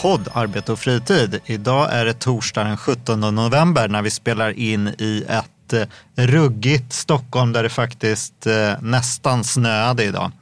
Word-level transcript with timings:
podd 0.00 0.28
Arbete 0.32 0.72
och 0.72 0.78
fritid. 0.78 1.40
Idag 1.46 1.92
är 1.92 2.04
det 2.04 2.12
torsdag 2.14 2.64
den 2.64 2.76
17 2.76 3.20
november 3.20 3.88
när 3.88 4.02
vi 4.02 4.10
spelar 4.10 4.50
in 4.58 4.88
i 4.88 5.24
ett 5.28 5.72
eh, 5.72 6.26
ruggigt 6.26 6.92
Stockholm 6.92 7.52
där 7.52 7.62
det 7.62 7.68
faktiskt 7.68 8.46
eh, 8.46 8.72
nästan 8.80 9.44
snöade 9.44 10.04
idag. 10.04 10.32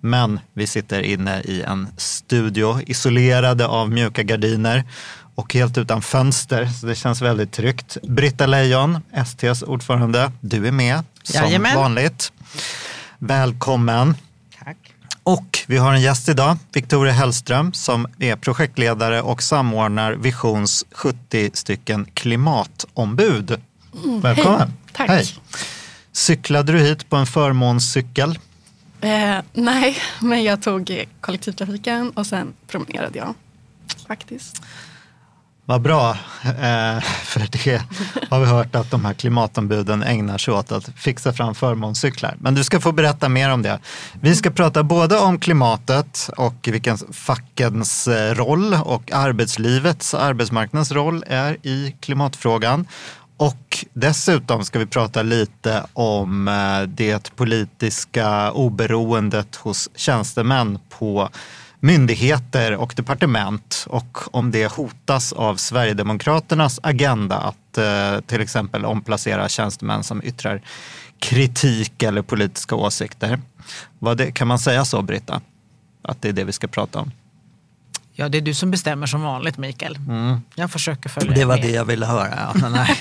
Men 0.00 0.40
vi 0.52 0.66
sitter 0.66 1.00
inne 1.00 1.40
i 1.40 1.62
en 1.62 1.88
studio 1.96 2.80
isolerade 2.86 3.66
av 3.66 3.90
mjuka 3.90 4.22
gardiner 4.22 4.84
och 5.34 5.54
helt 5.54 5.78
utan 5.78 6.02
fönster, 6.02 6.66
så 6.66 6.86
det 6.86 6.94
känns 6.94 7.22
väldigt 7.22 7.52
tryggt. 7.52 7.96
Britta 8.02 8.46
Lejon, 8.46 8.98
STs 9.26 9.62
ordförande, 9.62 10.32
du 10.40 10.66
är 10.66 10.72
med 10.72 11.02
som 11.22 11.44
Jajamän. 11.44 11.76
vanligt. 11.76 12.32
Välkommen. 13.18 14.14
Och 15.28 15.58
vi 15.66 15.76
har 15.76 15.92
en 15.92 16.00
gäst 16.00 16.28
idag, 16.28 16.56
Victoria 16.72 17.12
Hellström, 17.12 17.72
som 17.72 18.06
är 18.18 18.36
projektledare 18.36 19.22
och 19.22 19.42
samordnar 19.42 20.12
Visions 20.12 20.84
70 20.92 21.50
stycken 21.54 22.06
klimatombud. 22.14 23.60
Välkommen! 24.22 24.60
hej. 24.60 24.68
Tack. 24.92 25.08
Hej. 25.08 25.26
Cyklade 26.12 26.72
du 26.72 26.78
hit 26.78 27.08
på 27.08 27.16
en 27.16 27.26
förmånscykel? 27.26 28.38
Eh, 29.00 29.38
nej, 29.52 29.96
men 30.20 30.42
jag 30.44 30.62
tog 30.62 31.06
kollektivtrafiken 31.20 32.10
och 32.10 32.26
sen 32.26 32.52
promenerade 32.66 33.18
jag. 33.18 33.34
Faktiskt. 34.06 34.62
Vad 35.68 35.82
bra, 35.82 36.10
eh, 36.44 37.00
för 37.00 37.48
det 37.50 37.82
har 38.30 38.40
vi 38.40 38.46
hört 38.46 38.74
att 38.74 38.90
de 38.90 39.04
här 39.04 39.14
klimatombuden 39.14 40.02
ägnar 40.02 40.38
sig 40.38 40.54
åt 40.54 40.72
att 40.72 40.88
fixa 40.96 41.32
fram 41.32 41.54
förmånscyklar. 41.54 42.36
Men 42.40 42.54
du 42.54 42.64
ska 42.64 42.80
få 42.80 42.92
berätta 42.92 43.28
mer 43.28 43.50
om 43.50 43.62
det. 43.62 43.78
Vi 44.20 44.36
ska 44.36 44.50
prata 44.50 44.82
både 44.82 45.18
om 45.18 45.38
klimatet 45.38 46.30
och 46.36 46.54
vilken 46.68 46.98
fackens 47.12 48.08
eh, 48.08 48.34
roll 48.34 48.74
och 48.74 49.12
arbetslivets, 49.12 50.14
arbetsmarknadens 50.14 50.92
roll 50.92 51.24
är 51.26 51.56
i 51.62 51.96
klimatfrågan. 52.00 52.86
Och 53.36 53.86
dessutom 53.92 54.64
ska 54.64 54.78
vi 54.78 54.86
prata 54.86 55.22
lite 55.22 55.84
om 55.92 56.48
eh, 56.48 56.82
det 56.82 57.36
politiska 57.36 58.52
oberoendet 58.52 59.56
hos 59.56 59.90
tjänstemän 59.94 60.78
på 60.98 61.28
myndigheter 61.80 62.76
och 62.76 62.92
departement 62.96 63.84
och 63.88 64.18
om 64.36 64.50
det 64.50 64.72
hotas 64.72 65.32
av 65.32 65.56
Sverigedemokraternas 65.56 66.80
agenda 66.82 67.36
att 67.36 67.78
eh, 67.78 68.20
till 68.26 68.40
exempel 68.40 68.84
omplacera 68.84 69.48
tjänstemän 69.48 70.02
som 70.04 70.22
yttrar 70.24 70.62
kritik 71.20 72.02
eller 72.02 72.22
politiska 72.22 72.74
åsikter. 72.74 73.40
Vad 73.98 74.16
det, 74.16 74.32
kan 74.32 74.48
man 74.48 74.58
säga 74.58 74.84
så, 74.84 75.02
Britta? 75.02 75.40
Att 76.02 76.22
det 76.22 76.28
är 76.28 76.32
det 76.32 76.44
vi 76.44 76.52
ska 76.52 76.66
prata 76.66 76.98
om? 76.98 77.10
Ja, 78.12 78.28
det 78.28 78.38
är 78.38 78.42
du 78.42 78.54
som 78.54 78.70
bestämmer 78.70 79.06
som 79.06 79.22
vanligt, 79.22 79.58
Mikael. 79.58 79.98
Jag 80.54 80.70
försöker 80.70 81.08
följa 81.08 81.32
Det 81.32 81.44
var 81.44 81.56
med. 81.56 81.64
det 81.64 81.70
jag 81.70 81.84
ville 81.84 82.06
höra. 82.06 82.34
Ja, 82.36 82.52
men 82.60 82.72
nej. 82.72 82.96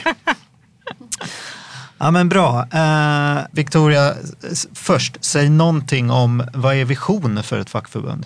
ja 1.98 2.12
men 2.12 2.30
bra. 2.30 2.68
Eh, 2.74 3.40
Victoria, 3.52 4.14
först, 4.74 5.18
säg 5.22 5.50
någonting 5.50 6.12
om 6.12 6.44
vad 6.54 6.76
är 6.76 6.86
vision 6.86 7.44
för 7.44 7.60
ett 7.60 7.70
fackförbund? 7.70 8.26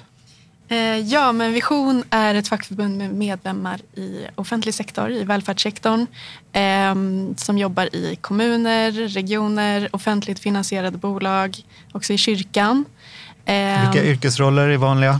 Eh, 0.72 0.98
ja, 1.00 1.32
men 1.32 1.54
Vision 1.54 2.04
är 2.09 2.36
ett 2.36 2.48
fackförbund 2.48 2.98
med 2.98 3.14
medlemmar 3.14 3.82
i 3.96 4.26
offentlig 4.36 4.74
sektor, 4.74 5.12
i 5.12 5.24
välfärdssektorn. 5.24 6.06
Eh, 6.54 6.96
som 7.38 7.58
jobbar 7.58 7.96
i 7.96 8.18
kommuner, 8.22 8.92
regioner, 8.92 9.90
offentligt 9.92 10.40
finansierade 10.40 10.98
bolag, 10.98 11.58
också 11.92 12.14
i 12.14 12.18
kyrkan. 12.18 12.86
Eh, 13.46 13.92
Vilka 13.92 14.06
yrkesroller 14.06 14.70
är 14.70 14.78
vanliga? 14.78 15.20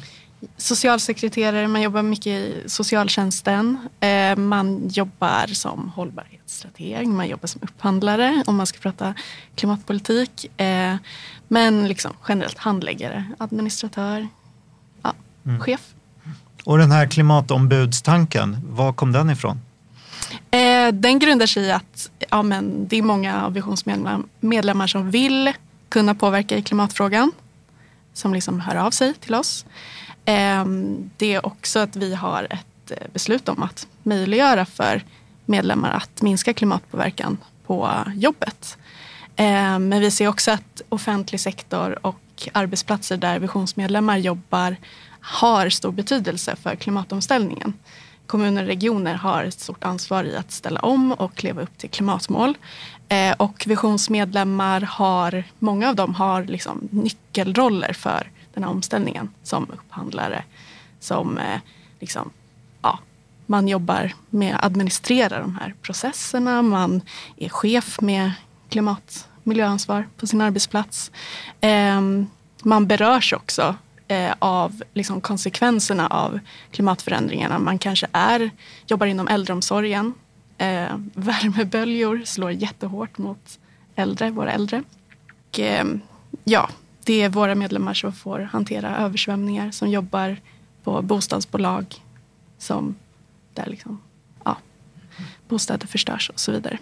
socialsekreterare, 0.58 1.68
man 1.68 1.82
jobbar 1.82 2.02
mycket 2.02 2.28
i 2.28 2.64
socialtjänsten. 2.66 3.78
Eh, 4.00 4.36
man 4.36 4.90
jobbar 4.90 5.48
som 5.48 5.92
hållbarhetsstrateg, 5.96 7.08
man 7.08 7.28
jobbar 7.28 7.48
som 7.48 7.62
upphandlare 7.64 8.44
om 8.48 8.56
man 8.56 8.68
ska 8.68 8.80
prata 8.80 9.14
klimatpolitik. 9.56 10.46
Men 11.48 11.88
liksom 11.88 12.12
generellt 12.28 12.58
handläggare, 12.58 13.26
administratör, 13.38 14.28
ja, 15.44 15.60
chef. 15.60 15.94
Och 16.64 16.78
den 16.78 16.92
här 16.92 17.08
klimatombudstanken, 17.08 18.58
var 18.70 18.94
kom 18.94 19.12
den 19.12 19.30
ifrån? 19.30 19.62
Eh, 20.52 20.94
den 20.94 21.20
grundar 21.20 21.46
sig 21.46 21.64
i 21.64 21.72
att 21.72 22.12
ja, 22.30 22.44
men 22.44 22.88
det 22.88 22.98
är 22.98 23.02
många 23.02 23.46
av 23.46 24.24
medlemmar 24.40 24.88
som 24.88 25.12
vill 25.12 25.54
kunna 25.90 26.16
påverka 26.16 26.58
i 26.58 26.62
klimatfrågan. 26.62 27.32
Som 28.14 28.34
liksom 28.34 28.60
hör 28.60 28.76
av 28.76 28.92
sig 28.92 29.14
till 29.14 29.36
oss. 29.36 29.66
Eh, 30.26 30.66
det 31.18 31.34
är 31.34 31.46
också 31.46 31.80
att 31.80 31.96
vi 31.96 32.16
har 32.16 32.48
ett 32.50 32.92
eh, 32.92 33.08
beslut 33.14 33.50
om 33.50 33.64
att 33.64 33.88
möjliggöra 34.04 34.66
för 34.66 35.04
medlemmar 35.46 35.92
att 35.92 36.22
minska 36.22 36.54
klimatpåverkan 36.54 37.38
på 37.66 37.90
jobbet. 38.16 38.78
Eh, 39.36 39.80
men 39.80 40.00
vi 40.00 40.12
ser 40.12 40.28
också 40.28 40.52
att 40.52 40.82
offentlig 40.90 41.42
sektor 41.42 42.06
och 42.06 42.50
arbetsplatser 42.52 43.18
där 43.18 43.40
visionsmedlemmar 43.40 44.18
jobbar 44.18 44.76
har 45.22 45.70
stor 45.70 45.92
betydelse 45.92 46.56
för 46.56 46.76
klimatomställningen. 46.76 47.74
Kommuner 48.28 48.62
och 48.62 48.68
regioner 48.68 49.14
har 49.14 49.44
ett 49.44 49.60
stort 49.60 49.84
ansvar 49.84 50.24
i 50.24 50.36
att 50.36 50.52
ställa 50.52 50.80
om 50.80 51.12
och 51.12 51.44
leva 51.44 51.62
upp 51.62 51.78
till 51.78 51.90
klimatmål. 51.90 52.58
Eh, 53.10 53.36
och 53.38 53.64
visionsmedlemmar 53.68 54.82
har, 54.82 55.44
många 55.60 55.90
av 55.90 55.96
dem 55.96 56.16
har 56.16 56.44
liksom 56.44 56.88
nyckelroller 56.92 57.94
för 57.94 58.32
den 58.54 58.64
här 58.64 58.72
omställningen 58.72 59.30
som 59.44 59.70
upphandlare. 59.70 60.44
Som 61.00 61.38
eh, 61.38 61.60
liksom, 62.00 62.30
ja, 62.82 63.00
man 63.46 63.68
jobbar 63.68 64.14
med 64.30 64.56
att 64.56 64.66
administrera 64.66 65.40
de 65.40 65.56
här 65.56 65.76
processerna. 65.82 66.62
Man 66.62 67.02
är 67.38 67.50
chef 67.50 68.02
med 68.02 68.32
klimat 68.70 69.28
miljöansvar 69.44 70.08
på 70.18 70.28
sin 70.28 70.42
arbetsplats. 70.42 71.12
Eh, 71.62 72.02
man 72.64 72.88
berörs 72.88 73.34
också 73.34 73.76
eh, 74.12 74.34
av 74.40 74.84
liksom, 74.94 75.22
konsekvenserna 75.22 76.08
av 76.08 76.40
klimatförändringarna. 76.72 77.60
Man 77.60 77.80
kanske 77.80 78.08
är, 78.12 78.52
jobbar 78.88 79.08
inom 79.08 79.28
äldreomsorgen. 79.28 80.14
Eh, 80.58 80.98
värmeböljor 81.14 82.22
slår 82.26 82.52
jättehårt 82.52 83.18
mot 83.18 83.60
äldre, 83.96 84.30
våra 84.30 84.52
äldre. 84.52 84.84
Och, 85.50 85.60
eh, 85.60 85.86
ja, 86.44 86.70
det 87.04 87.22
är 87.22 87.30
våra 87.30 87.56
medlemmar 87.56 87.94
som 87.94 88.14
får 88.14 88.40
hantera 88.40 88.98
översvämningar, 88.98 89.72
som 89.72 89.90
jobbar 89.90 90.38
på 90.84 91.02
bostadsbolag 91.02 91.86
som 92.58 92.96
där 93.54 93.66
liksom, 93.66 94.02
ja, 94.44 94.58
bostäder 95.48 95.88
förstörs 95.88 96.30
och 96.30 96.40
så 96.40 96.52
vidare. 96.52 96.78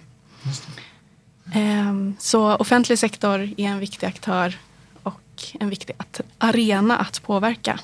Ehm, 1.54 2.16
Så 2.20 2.56
offentlig 2.56 3.00
sektor 3.00 3.40
är 3.40 3.68
en 3.68 3.80
viktig 3.80 4.08
aktör 4.08 4.58
och 5.40 5.62
en 5.62 5.70
viktig 5.70 5.96
att, 5.98 6.22
arena 6.38 6.98
att 6.98 7.24
påverka. 7.24 7.80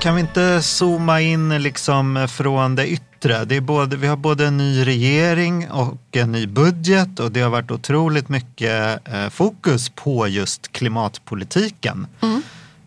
Kan 0.00 0.14
vi 0.14 0.20
inte 0.20 0.62
zooma 0.62 1.20
in 1.20 1.62
liksom 1.62 2.28
från 2.30 2.76
det 2.76 2.88
yttre? 2.88 3.44
Det 3.44 3.56
är 3.56 3.60
både, 3.60 3.96
vi 3.96 4.06
har 4.06 4.16
både 4.16 4.46
en 4.46 4.56
ny 4.56 4.86
regering 4.86 5.70
och 5.70 6.16
en 6.16 6.32
ny 6.32 6.46
budget 6.46 7.20
och 7.20 7.32
det 7.32 7.40
har 7.40 7.50
varit 7.50 7.70
otroligt 7.70 8.28
mycket 8.28 9.08
eh, 9.08 9.28
fokus 9.28 9.88
på 9.88 10.28
just 10.28 10.72
klimatpolitiken. 10.72 12.06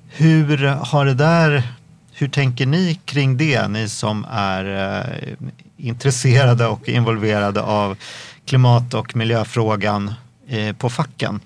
Hur 0.07 0.67
har 0.67 1.05
det 1.05 1.13
där, 1.13 1.63
hur 2.11 2.27
tänker 2.27 2.65
ni 2.65 2.99
kring 3.05 3.37
det, 3.37 3.67
ni 3.67 3.89
som 3.89 4.25
är 4.31 4.65
eh, 4.99 5.33
intresserade 5.77 6.67
och 6.67 6.89
involverade 6.89 7.61
av 7.61 7.97
klimat 8.45 8.93
och 8.93 9.15
miljöfrågan 9.15 10.13
eh, 10.47 10.75
på 10.75 10.89
facken? 10.89 11.39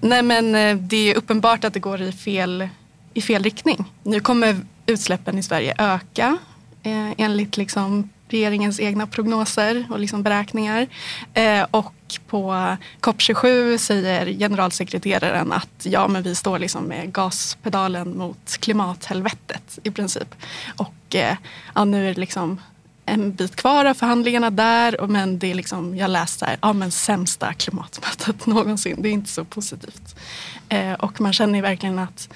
Nej 0.00 0.22
men 0.22 0.54
eh, 0.54 0.76
det 0.76 1.10
är 1.10 1.16
uppenbart 1.16 1.64
att 1.64 1.74
det 1.74 1.80
går 1.80 2.02
i 2.02 2.12
fel, 2.12 2.68
i 3.14 3.20
fel 3.20 3.42
riktning. 3.42 3.84
Nu 4.02 4.20
kommer 4.20 4.56
utsläppen 4.86 5.38
i 5.38 5.42
Sverige 5.42 5.74
öka 5.78 6.38
eh, 6.82 7.10
enligt 7.18 7.56
liksom 7.56 8.08
regeringens 8.28 8.80
egna 8.80 9.06
prognoser 9.06 9.86
och 9.90 10.00
liksom 10.00 10.22
beräkningar. 10.22 10.86
Eh, 11.34 11.66
och 11.70 11.94
på 12.26 12.76
COP27 13.00 13.78
säger 13.78 14.26
generalsekreteraren 14.26 15.52
att 15.52 15.86
ja, 15.86 16.08
men 16.08 16.22
vi 16.22 16.34
står 16.34 16.58
liksom 16.58 16.84
med 16.84 17.12
gaspedalen 17.12 18.18
mot 18.18 18.56
klimathelvetet 18.60 19.78
i 19.82 19.90
princip. 19.90 20.34
Och 20.76 21.14
eh, 21.14 21.36
ja, 21.74 21.84
nu 21.84 22.08
är 22.08 22.14
det 22.14 22.20
liksom 22.20 22.60
en 23.10 23.32
bit 23.32 23.56
kvar 23.56 23.84
av 23.84 23.94
förhandlingarna 23.94 24.50
där. 24.50 25.06
Men 25.06 25.38
det 25.38 25.50
är 25.50 25.54
liksom, 25.54 25.96
jag 25.96 26.10
läste 26.10 26.44
här, 26.44 26.58
ja 26.62 26.72
men 26.72 26.90
sämsta 26.90 27.52
klimatmötet 27.52 28.46
någonsin. 28.46 29.02
Det 29.02 29.08
är 29.08 29.12
inte 29.12 29.30
så 29.30 29.44
positivt. 29.44 30.16
Eh, 30.68 30.92
och 30.92 31.20
man 31.20 31.32
känner 31.32 31.54
ju 31.54 31.62
verkligen 31.62 31.98
att 31.98 32.28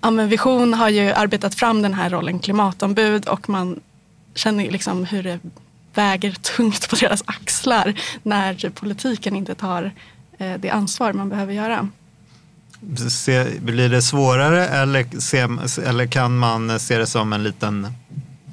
ja, 0.00 0.10
men 0.10 0.28
Vision 0.28 0.74
har 0.74 0.88
ju 0.88 1.12
arbetat 1.12 1.54
fram 1.54 1.82
den 1.82 1.94
här 1.94 2.10
rollen 2.10 2.38
klimatombud 2.38 3.28
och 3.28 3.48
man 3.48 3.80
känner 4.34 4.70
liksom 4.70 5.04
hur 5.04 5.22
det 5.22 5.38
väger 5.94 6.32
tungt 6.32 6.90
på 6.90 6.96
deras 6.96 7.22
axlar 7.26 7.94
när 8.22 8.70
politiken 8.70 9.36
inte 9.36 9.54
tar 9.54 9.92
eh, 10.38 10.54
det 10.58 10.70
ansvar 10.70 11.12
man 11.12 11.28
behöver 11.28 11.52
göra. 11.52 11.88
Se, 13.10 13.60
blir 13.60 13.88
det 13.88 14.02
svårare 14.02 14.68
eller, 14.68 15.20
se, 15.20 15.38
eller 15.88 16.06
kan 16.06 16.38
man 16.38 16.80
se 16.80 16.98
det 16.98 17.06
som 17.06 17.32
en 17.32 17.42
liten 17.42 17.86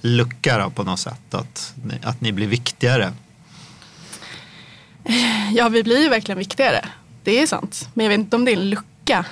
lucka 0.02 0.58
då, 0.58 0.70
på 0.70 0.84
något 0.84 1.00
sätt? 1.00 1.34
Att 1.34 1.74
ni, 1.84 2.00
att 2.04 2.22
ni 2.22 2.32
blir 2.32 2.48
viktigare? 2.48 3.14
Ja, 5.54 5.70
vi 5.70 5.84
blir 5.84 6.04
ju 6.04 6.10
verkligen 6.10 6.40
viktigare. 6.40 6.86
Det 7.24 7.40
är 7.42 7.48
sant. 7.48 7.90
Men 7.94 8.04
jag 8.04 8.10
vet 8.10 8.20
inte 8.20 8.36
om 8.36 8.46
det 8.46 8.52
är 8.52 8.58
en 8.58 8.70
lucka. 8.70 9.26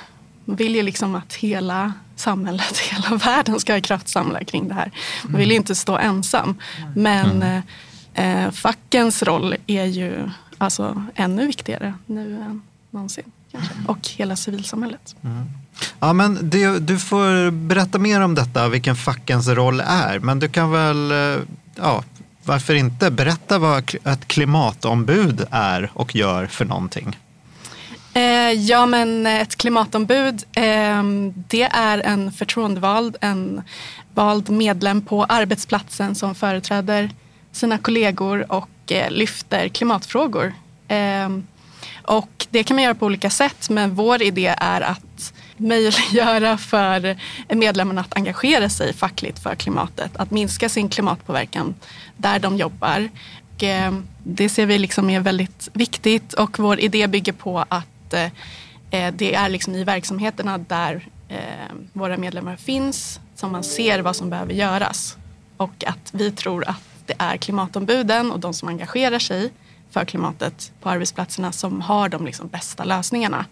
Man 0.46 0.56
vill 0.56 0.76
ju 0.76 0.82
liksom 0.82 1.16
att 1.16 1.34
hela 1.34 1.94
samhället, 2.16 2.78
hela 2.92 3.16
världen 3.16 3.60
ska 3.60 3.82
kraftsamla 3.82 4.44
kring 4.44 4.68
det 4.68 4.74
här. 4.74 4.92
Man 5.24 5.40
vill 5.40 5.50
ju 5.50 5.56
inte 5.56 5.76
stå 5.76 5.98
ensam. 5.98 6.56
Men 6.96 7.62
eh, 8.14 8.52
fackens 8.52 9.24
roll 9.24 9.56
är 9.68 9.86
ju 9.86 10.30
alltså 10.58 11.04
ännu 11.16 11.48
viktigare 11.48 11.94
nu 12.06 12.36
än 12.36 12.62
någonsin. 12.92 13.32
Kanske. 13.52 13.74
Och 13.88 14.08
hela 14.08 14.36
civilsamhället. 14.36 15.16
Ja, 16.00 16.14
men 16.14 16.50
det, 16.50 16.80
du 16.80 17.00
får 17.00 17.52
berätta 17.52 18.00
mer 18.00 18.22
om 18.22 18.36
detta, 18.36 18.70
vilken 18.70 18.96
fackens 18.96 19.48
roll 19.48 19.80
är. 19.80 20.20
Men 20.20 20.40
du 20.40 20.48
kan 20.48 20.72
väl, 20.72 21.12
eh, 21.12 21.40
ja, 21.76 22.04
varför 22.44 22.76
inte 22.76 23.12
berätta 23.12 23.60
vad 23.60 23.96
ett 24.04 24.28
klimatombud 24.28 25.46
är 25.52 25.92
och 25.94 26.16
gör 26.16 26.48
för 26.48 26.66
någonting? 26.66 27.18
Eh, 28.14 28.52
ja, 28.52 28.86
men 28.86 29.28
ett 29.28 29.56
klimatombud, 29.56 30.44
ehm, 30.56 31.34
det 31.48 31.64
är 31.64 31.98
en 32.00 32.32
förtroendevald, 32.32 33.18
en 33.22 33.62
vald 34.14 34.50
medlem 34.50 35.02
på 35.02 35.24
arbetsplatsen 35.24 36.16
som 36.16 36.36
företräder 36.36 37.10
sina 37.52 37.78
kollegor 37.78 38.52
och 38.52 38.92
eh, 38.92 39.12
lyfter 39.12 39.68
klimatfrågor. 39.68 40.54
Ehm, 40.88 41.48
och 42.04 42.48
det 42.50 42.64
kan 42.64 42.76
man 42.76 42.84
göra 42.84 42.96
på 42.96 43.06
olika 43.06 43.30
sätt, 43.30 43.70
men 43.70 43.96
vår 43.96 44.22
idé 44.22 44.56
är 44.58 44.82
att 44.82 45.34
möjliggöra 45.58 46.58
för 46.58 47.18
medlemmarna 47.56 48.02
att 48.02 48.18
engagera 48.18 48.70
sig 48.70 48.94
fackligt 48.94 49.40
för 49.40 49.56
klimatet, 49.56 50.18
att 50.18 50.32
minska 50.32 50.70
sin 50.70 50.90
klimatpåverkan 50.90 51.76
där 52.18 52.40
de 52.40 52.58
jobbar. 52.58 53.10
Och, 53.56 53.64
eh, 53.64 53.94
det 54.24 54.50
ser 54.50 54.66
vi 54.66 54.78
liksom 54.78 55.10
är 55.10 55.20
väldigt 55.20 55.70
viktigt 55.74 56.34
och 56.34 56.60
vår 56.60 56.80
idé 56.80 57.08
bygger 57.08 57.34
på 57.34 57.66
att 57.70 58.14
eh, 58.14 58.32
eh, 58.92 59.14
det 59.14 59.36
är 59.36 59.50
liksom 59.50 59.76
i 59.76 59.84
verksamheterna 59.84 60.58
där 60.58 61.08
våra 61.94 62.18
medlemmar 62.18 62.56
finns 62.56 63.20
som 63.36 63.52
man 63.52 63.64
ser 63.64 64.00
vad 64.00 64.16
som 64.16 64.30
behöver 64.30 64.54
göras. 64.54 65.18
Och 65.58 65.84
att 65.88 66.10
vi 66.14 66.32
tror 66.32 66.70
att 66.70 66.84
det 67.06 67.14
är 67.18 67.38
klimatombuden 67.38 68.32
och 68.32 68.40
de 68.40 68.54
som 68.54 68.68
engagerar 68.68 69.20
sig 69.20 69.52
för 69.90 70.06
klimatet 70.06 70.72
på 70.82 70.90
arbetsplatserna 70.90 71.52
som 71.52 71.82
har 71.82 72.10
de 72.10 72.26
liksom 72.26 72.48
bästa 72.48 72.84
lösningarna. 72.84 73.46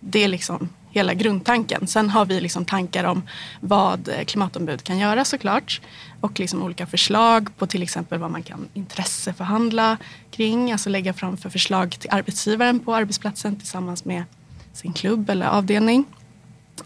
Det 0.00 0.24
är 0.24 0.28
liksom 0.28 0.68
hela 0.92 1.14
grundtanken. 1.14 1.86
Sen 1.86 2.10
har 2.10 2.24
vi 2.24 2.40
liksom 2.40 2.64
tankar 2.64 3.04
om 3.04 3.22
vad 3.60 4.10
klimatombud 4.26 4.82
kan 4.82 4.98
göra 4.98 5.24
såklart. 5.24 5.80
Och 6.20 6.40
liksom 6.40 6.62
olika 6.62 6.86
förslag 6.86 7.48
på 7.56 7.66
till 7.66 7.82
exempel 7.82 8.18
vad 8.18 8.30
man 8.30 8.42
kan 8.42 8.68
intresseförhandla 8.74 9.96
kring. 10.30 10.72
Alltså 10.72 10.90
lägga 10.90 11.12
fram 11.12 11.36
för 11.36 11.50
förslag 11.50 11.90
till 11.90 12.10
arbetsgivaren 12.10 12.80
på 12.80 12.94
arbetsplatsen 12.94 13.56
tillsammans 13.56 14.04
med 14.04 14.24
sin 14.72 14.92
klubb 14.92 15.30
eller 15.30 15.46
avdelning. 15.46 16.04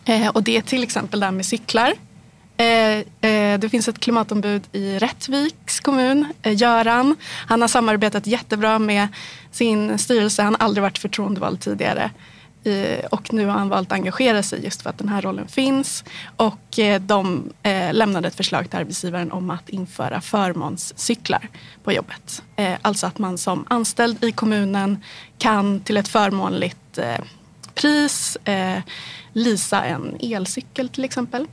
Eh, 0.04 0.28
och 0.28 0.42
det 0.42 0.56
är 0.56 0.62
till 0.62 0.82
exempel 0.82 1.20
det 1.20 1.26
här 1.26 1.32
med 1.32 1.46
cyklar. 1.46 1.92
Eh, 2.56 3.30
eh, 3.30 3.58
det 3.58 3.68
finns 3.70 3.88
ett 3.88 3.98
klimatombud 3.98 4.62
i 4.72 4.98
Rättviks 4.98 5.80
kommun, 5.80 6.32
eh, 6.42 6.56
Göran. 6.56 7.16
Han 7.46 7.60
har 7.60 7.68
samarbetat 7.68 8.26
jättebra 8.26 8.78
med 8.78 9.08
sin 9.50 9.98
styrelse. 9.98 10.42
Han 10.42 10.54
har 10.54 10.64
aldrig 10.64 10.82
varit 10.82 10.98
förtroendevald 10.98 11.60
tidigare. 11.60 12.10
Eh, 12.66 13.04
och 13.04 13.32
nu 13.32 13.46
har 13.46 13.52
han 13.52 13.68
valt 13.68 13.88
att 13.88 13.92
engagera 13.92 14.42
sig 14.42 14.64
just 14.64 14.82
för 14.82 14.90
att 14.90 14.98
den 14.98 15.08
här 15.08 15.22
rollen 15.22 15.48
finns. 15.48 16.04
Och 16.36 16.78
eh, 16.78 17.00
de 17.00 17.52
eh, 17.62 17.94
lämnade 17.94 18.28
ett 18.28 18.34
förslag 18.34 18.70
till 18.70 18.78
arbetsgivaren 18.78 19.32
om 19.32 19.50
att 19.50 19.68
införa 19.68 20.20
förmånscyklar 20.20 21.48
på 21.84 21.92
jobbet. 21.92 22.42
Alltså 22.82 23.06
att 23.06 23.18
man 23.18 23.38
som 23.38 23.64
anställd 23.68 24.24
i 24.24 24.32
kommunen 24.32 25.02
kan 25.38 25.80
till 25.80 25.96
ett 25.96 26.08
förmånligt 26.08 26.98
pris 27.74 28.36
lisa 29.32 29.84
en 29.84 30.16
elcykel 30.20 30.88
till 30.88 31.04
exempel. 31.04 31.46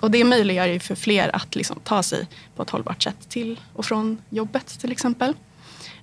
Och 0.00 0.10
det 0.10 0.24
möjliggör 0.24 0.66
ju 0.66 0.80
för 0.80 0.94
fler 0.94 1.36
att 1.36 1.54
liksom 1.54 1.80
ta 1.84 2.02
sig 2.02 2.26
på 2.56 2.62
ett 2.62 2.70
hållbart 2.70 3.02
sätt 3.02 3.28
till 3.28 3.60
och 3.74 3.84
från 3.84 4.18
jobbet 4.30 4.80
till 4.80 4.92
exempel. 4.92 5.34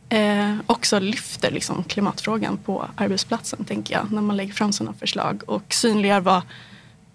Eh, 0.10 0.56
också 0.68 1.00
lyfter 1.00 1.52
liksom 1.52 1.84
klimatfrågan 1.84 2.58
på 2.58 2.88
arbetsplatsen 2.96 3.66
tänker 3.66 3.94
jag 3.94 4.12
när 4.12 4.22
man 4.22 4.38
lägger 4.38 4.54
fram 4.54 4.74
sådana 4.74 4.98
förslag 4.98 5.44
och 5.48 5.74
synliggör 5.74 6.20
vad 6.20 6.42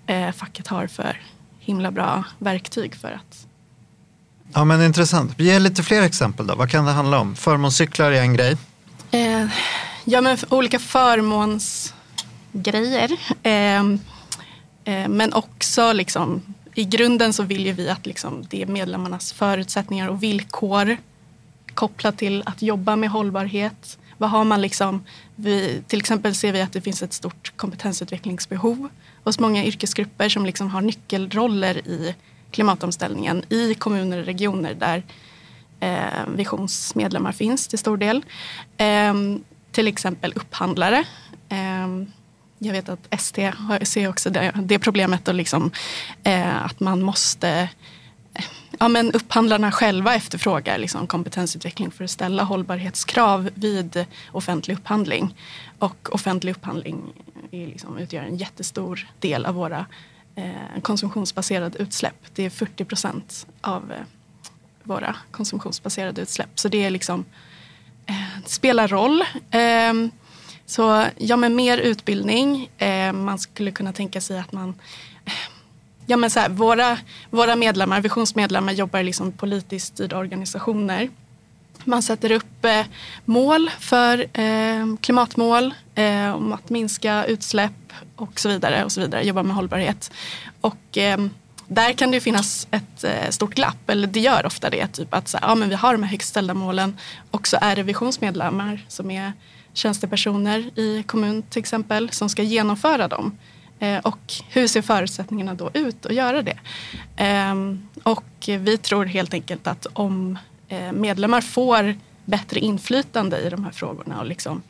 eh, 0.06 0.32
facket 0.32 0.66
har 0.66 0.86
för 0.86 1.20
himla 1.58 1.90
bra 1.90 2.24
verktyg 2.38 2.94
för 2.94 3.12
att 3.12 3.46
Ja, 4.54 4.64
men 4.64 4.82
intressant. 4.82 5.40
Ge 5.40 5.58
lite 5.58 5.82
fler 5.82 6.02
exempel 6.02 6.46
då. 6.46 6.54
Vad 6.54 6.70
kan 6.70 6.84
det 6.84 6.90
handla 6.90 7.18
om? 7.18 7.36
Förmånscyklar 7.36 8.12
är 8.12 8.20
en 8.20 8.34
grej. 8.34 8.56
Eh, 9.10 9.46
ja, 10.04 10.20
men 10.20 10.38
olika 10.48 10.78
förmånsgrejer. 10.78 13.12
Eh, 13.42 13.80
eh, 14.84 15.08
men 15.08 15.32
också 15.32 15.92
liksom, 15.92 16.42
i 16.74 16.84
grunden 16.84 17.32
så 17.32 17.42
vill 17.42 17.66
ju 17.66 17.72
vi 17.72 17.88
att 17.88 18.06
liksom, 18.06 18.46
det 18.50 18.62
är 18.62 18.66
medlemmarnas 18.66 19.32
förutsättningar 19.32 20.08
och 20.08 20.22
villkor 20.22 20.96
kopplat 21.82 22.18
till 22.18 22.42
att 22.46 22.62
jobba 22.62 22.96
med 22.96 23.10
hållbarhet. 23.10 23.98
Vad 24.18 24.30
har 24.30 24.44
man 24.44 24.60
liksom, 24.60 25.04
vi, 25.36 25.82
till 25.86 25.98
exempel 25.98 26.34
ser 26.34 26.52
vi 26.52 26.60
att 26.60 26.72
det 26.72 26.80
finns 26.80 27.02
ett 27.02 27.12
stort 27.12 27.52
kompetensutvecklingsbehov 27.56 28.88
hos 29.24 29.38
många 29.38 29.64
yrkesgrupper 29.64 30.28
som 30.28 30.46
liksom 30.46 30.70
har 30.70 30.80
nyckelroller 30.80 31.88
i 31.88 32.14
klimatomställningen 32.50 33.44
i 33.48 33.74
kommuner 33.74 34.18
och 34.18 34.24
regioner 34.24 34.74
där 34.74 35.02
eh, 35.80 36.26
Visionsmedlemmar 36.36 37.32
finns 37.32 37.68
till 37.68 37.78
stor 37.78 37.96
del. 37.96 38.24
Eh, 38.76 39.14
till 39.72 39.88
exempel 39.88 40.32
upphandlare. 40.36 41.04
Eh, 41.48 41.88
jag 42.58 42.72
vet 42.72 42.88
att 42.88 43.06
ST 43.10 43.52
ser 43.82 44.08
också 44.08 44.30
det, 44.30 44.52
det 44.62 44.78
problemet 44.78 45.28
och 45.28 45.34
liksom, 45.34 45.70
eh, 46.24 46.64
att 46.64 46.80
man 46.80 47.02
måste 47.02 47.68
Ja, 48.82 48.88
men 48.88 49.12
upphandlarna 49.12 49.72
själva 49.72 50.14
efterfrågar 50.14 50.78
liksom 50.78 51.06
kompetensutveckling 51.06 51.90
för 51.90 52.04
att 52.04 52.10
ställa 52.10 52.42
hållbarhetskrav 52.42 53.50
vid 53.54 54.06
offentlig 54.32 54.74
upphandling. 54.74 55.34
Och 55.78 56.14
offentlig 56.14 56.52
upphandling 56.52 57.12
är 57.50 57.66
liksom, 57.66 57.98
utgör 57.98 58.22
en 58.22 58.36
jättestor 58.36 59.08
del 59.20 59.46
av 59.46 59.54
våra 59.54 59.86
eh, 60.34 60.80
konsumtionsbaserade 60.82 61.78
utsläpp. 61.78 62.14
Det 62.34 62.44
är 62.44 62.50
40 62.50 62.84
procent 62.84 63.46
av 63.60 63.92
eh, 63.92 63.98
våra 64.82 65.16
konsumtionsbaserade 65.30 66.22
utsläpp. 66.22 66.58
Så 66.58 66.68
det 66.68 66.84
är 66.84 66.90
liksom, 66.90 67.24
eh, 68.06 68.14
det 68.44 68.50
spelar 68.50 68.88
roll. 68.88 69.24
Eh, 69.50 69.92
så 70.66 71.06
ja, 71.16 71.36
men 71.36 71.56
mer 71.56 71.78
utbildning. 71.78 72.70
Eh, 72.78 73.12
man 73.12 73.38
skulle 73.38 73.70
kunna 73.70 73.92
tänka 73.92 74.20
sig 74.20 74.38
att 74.38 74.52
man 74.52 74.74
Ja, 76.12 76.16
men 76.16 76.30
så 76.30 76.40
här, 76.40 76.48
våra, 76.48 76.98
våra 77.30 77.56
medlemmar, 77.56 78.00
visionsmedlemmar 78.00 78.72
jobbar 78.72 79.02
liksom 79.02 79.32
politiskt 79.32 79.86
styrda 79.86 80.18
organisationer. 80.18 81.10
Man 81.84 82.02
sätter 82.02 82.32
upp 82.32 82.64
eh, 82.64 82.86
mål 83.24 83.70
för 83.78 84.26
eh, 84.40 84.96
klimatmål 85.00 85.74
eh, 85.94 86.34
om 86.34 86.52
att 86.52 86.70
minska 86.70 87.24
utsläpp 87.24 87.92
och 88.16 88.40
så 88.40 88.48
vidare. 88.48 88.84
och 88.84 88.92
så 88.92 89.00
vidare. 89.00 89.22
Jobbar 89.22 89.42
med 89.42 89.56
hållbarhet. 89.56 90.12
Och 90.60 90.98
eh, 90.98 91.18
där 91.66 91.92
kan 91.92 92.10
det 92.10 92.14
ju 92.14 92.20
finnas 92.20 92.68
ett 92.70 93.04
eh, 93.04 93.30
stort 93.30 93.54
glapp, 93.54 93.90
eller 93.90 94.06
det 94.06 94.20
gör 94.20 94.46
ofta 94.46 94.70
det. 94.70 94.86
Typ 94.86 95.14
att 95.14 95.28
så 95.28 95.38
här, 95.38 95.48
ja, 95.48 95.54
men 95.54 95.68
vi 95.68 95.74
har 95.74 95.92
de 95.92 96.02
här 96.02 96.10
högt 96.10 96.26
ställda 96.26 96.54
målen 96.54 96.96
och 97.30 97.48
så 97.48 97.58
är 97.60 97.76
det 97.76 97.82
visionsmedlemmar 97.82 98.84
som 98.88 99.10
är 99.10 99.32
tjänstepersoner 99.72 100.78
i 100.78 101.02
kommun 101.06 101.42
till 101.42 101.60
exempel 101.60 102.10
som 102.10 102.28
ska 102.28 102.42
genomföra 102.42 103.08
dem. 103.08 103.38
Eh, 103.82 103.98
och 103.98 104.32
hur 104.48 104.66
ser 104.66 104.82
förutsättningarna 104.82 105.54
då 105.54 105.70
ut 105.74 106.06
att 106.06 106.14
göra 106.14 106.42
det? 106.42 106.58
Ehm, 107.16 107.88
och 108.02 108.24
vi 108.46 108.78
tror 108.78 109.04
helt 109.04 109.34
enkelt 109.34 109.66
att 109.66 109.86
om 109.92 110.38
eh, 110.68 110.92
medlemmar 110.92 111.40
får 111.40 111.96
bättre 112.24 112.60
inflytande 112.60 113.38
i 113.38 113.50
de 113.50 113.64
här 113.64 113.70
frågorna 113.70 114.20
och 114.20 114.26
liksom 114.26 114.62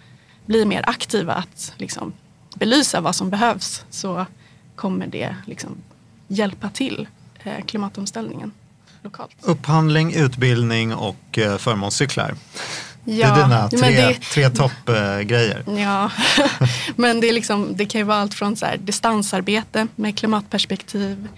blir 0.47 0.66
mer 0.66 0.85
aktiva 0.87 1.35
att 1.35 1.75
liksom 1.76 2.12
belysa 2.54 3.00
vad 3.00 3.14
som 3.14 3.31
behövs 3.31 3.85
så 3.90 4.26
kommer 4.75 5.07
det 5.07 5.37
liksom 5.47 5.76
hjälpa 6.28 6.69
till 6.69 7.09
eh, 7.42 7.64
klimatomställningen. 7.64 8.52
lokalt. 9.02 9.37
Upphandling, 9.40 10.14
utbildning 10.14 10.95
och 10.95 11.38
eh, 11.38 11.57
förmånscyklar. 11.57 12.35
Ja, 13.04 13.35
det 13.35 13.40
är 13.40 13.44
dina 13.44 13.68
tre, 13.68 14.06
det- 14.09 14.21
tre 14.21 14.50
toppgrejer. 14.50 15.64
Ja, 15.78 16.11
men 16.97 17.21
det, 17.21 17.28
är 17.28 17.32
liksom, 17.32 17.76
det 17.76 17.87
kan 17.87 17.99
ju 17.99 18.04
vara 18.04 18.18
allt 18.18 18.35
från 18.35 18.56
så 18.56 18.66
här, 18.66 18.76
distansarbete 18.76 19.87
med 19.97 20.18
klimatperspektiv. 20.18 21.28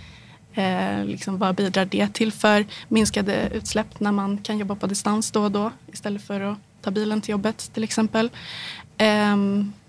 Eh, 0.55 1.05
liksom, 1.05 1.39
vad 1.39 1.55
bidrar 1.55 1.85
det 1.85 2.13
till 2.15 2.33
för 2.33 2.67
minskade 2.89 3.49
utsläpp 3.53 4.01
när 4.01 4.13
man 4.13 4.39
kan 4.39 4.59
jobba 4.59 4.75
på 4.75 4.87
distans 4.87 5.31
då 5.31 5.43
och 5.43 5.51
då 5.51 5.71
istället 5.93 6.27
för 6.27 6.41
att 6.41 6.59
ta 6.83 6.91
bilen 6.91 7.21
till 7.21 7.31
jobbet 7.31 7.71
till 7.75 7.85
exempel. 7.85 8.31
Eh, 8.99 9.37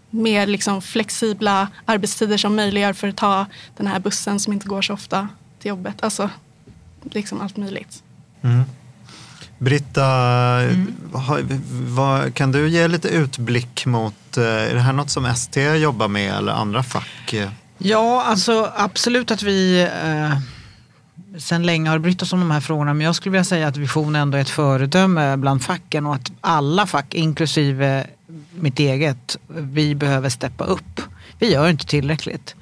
mer 0.09 0.47
liksom, 0.47 0.81
flexibla 0.81 1.67
arbetstider 1.85 2.37
som 2.37 2.55
möjliggör 2.55 2.93
för 2.93 3.07
att 3.07 3.15
ta 3.17 3.45
den 3.77 3.87
här 3.87 3.99
bussen 3.99 4.39
som 4.39 4.53
inte 4.53 4.67
går 4.67 4.81
så 4.81 4.93
ofta 4.93 5.27
till 5.59 5.69
jobbet. 5.69 6.03
Alltså 6.03 6.29
liksom 7.11 7.41
allt 7.41 7.57
möjligt. 7.57 8.03
Britta, 9.57 10.03
har, 11.13 11.45
vad, 11.95 12.33
kan 12.33 12.51
du 12.51 12.69
ge 12.69 12.87
lite 12.87 13.07
utblick 13.07 13.85
mot, 13.85 14.37
eh, 14.37 14.43
är 14.43 14.73
det 14.73 14.79
här 14.79 14.93
något 14.93 15.09
som 15.09 15.25
ST 15.25 15.75
jobbar 15.75 16.07
med 16.07 16.33
eller 16.33 16.51
andra 16.51 16.83
fack? 16.83 17.35
Ja, 17.77 18.23
alltså 18.23 18.71
absolut 18.75 19.31
att 19.31 19.43
vi 19.43 19.81
eh, 19.81 20.37
sen 21.37 21.63
länge 21.63 21.89
har 21.89 21.99
brytt 21.99 22.21
oss 22.21 22.33
om 22.33 22.39
de 22.39 22.51
här 22.51 22.59
frågorna. 22.59 22.93
Men 22.93 23.05
jag 23.05 23.15
skulle 23.15 23.31
vilja 23.31 23.43
säga 23.43 23.67
att 23.67 23.77
Vision 23.77 24.15
ändå 24.15 24.37
är 24.37 24.41
ett 24.41 24.49
föredöme 24.49 25.37
bland 25.37 25.63
facken 25.63 26.05
och 26.05 26.15
att 26.15 26.31
alla 26.41 26.85
fack, 26.85 27.13
inklusive 27.13 28.07
mitt 28.59 28.79
eget, 28.79 29.37
vi 29.47 29.95
behöver 29.95 30.29
steppa 30.29 30.63
upp. 30.63 31.01
Vi 31.39 31.53
gör 31.53 31.69
inte 31.69 31.85
tillräckligt. 31.85 32.55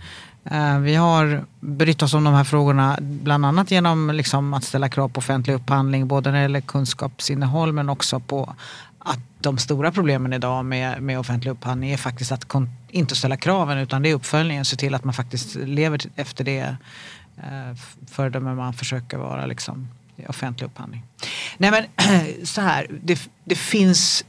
Eh, 0.45 0.79
vi 0.79 0.95
har 0.95 1.45
brytt 1.59 2.01
oss 2.01 2.13
om 2.13 2.23
de 2.23 2.33
här 2.33 2.43
frågorna 2.43 2.97
bland 3.01 3.45
annat 3.45 3.71
genom 3.71 4.11
liksom 4.13 4.53
att 4.53 4.63
ställa 4.63 4.89
krav 4.89 5.09
på 5.09 5.17
offentlig 5.17 5.53
upphandling 5.53 6.07
både 6.07 6.31
när 6.31 6.37
det 6.37 6.41
gäller 6.41 6.61
kunskapsinnehåll 6.61 7.73
men 7.73 7.89
också 7.89 8.19
på 8.19 8.55
att 8.99 9.19
de 9.39 9.57
stora 9.57 9.91
problemen 9.91 10.33
idag 10.33 10.65
med, 10.65 11.01
med 11.01 11.19
offentlig 11.19 11.51
upphandling 11.51 11.91
är 11.91 11.97
faktiskt 11.97 12.31
att 12.31 12.45
kon- 12.45 12.69
inte 12.89 13.15
ställa 13.15 13.37
kraven 13.37 13.77
utan 13.77 14.01
det 14.01 14.09
är 14.09 14.15
uppföljningen, 14.15 14.65
se 14.65 14.75
till 14.75 14.95
att 14.95 15.03
man 15.03 15.13
faktiskt 15.13 15.55
lever 15.55 16.01
efter 16.15 16.43
det 16.43 16.75
eh, 17.37 17.75
föredöme 18.07 18.55
man 18.55 18.73
försöker 18.73 19.17
vara 19.17 19.45
liksom, 19.45 19.87
i 20.15 20.25
offentlig 20.27 20.67
upphandling. 20.67 21.03
Nej 21.57 21.71
men 21.71 21.85
så 22.45 22.61
här, 22.61 22.87
det, 23.03 23.29
det 23.43 23.55
finns 23.55 24.25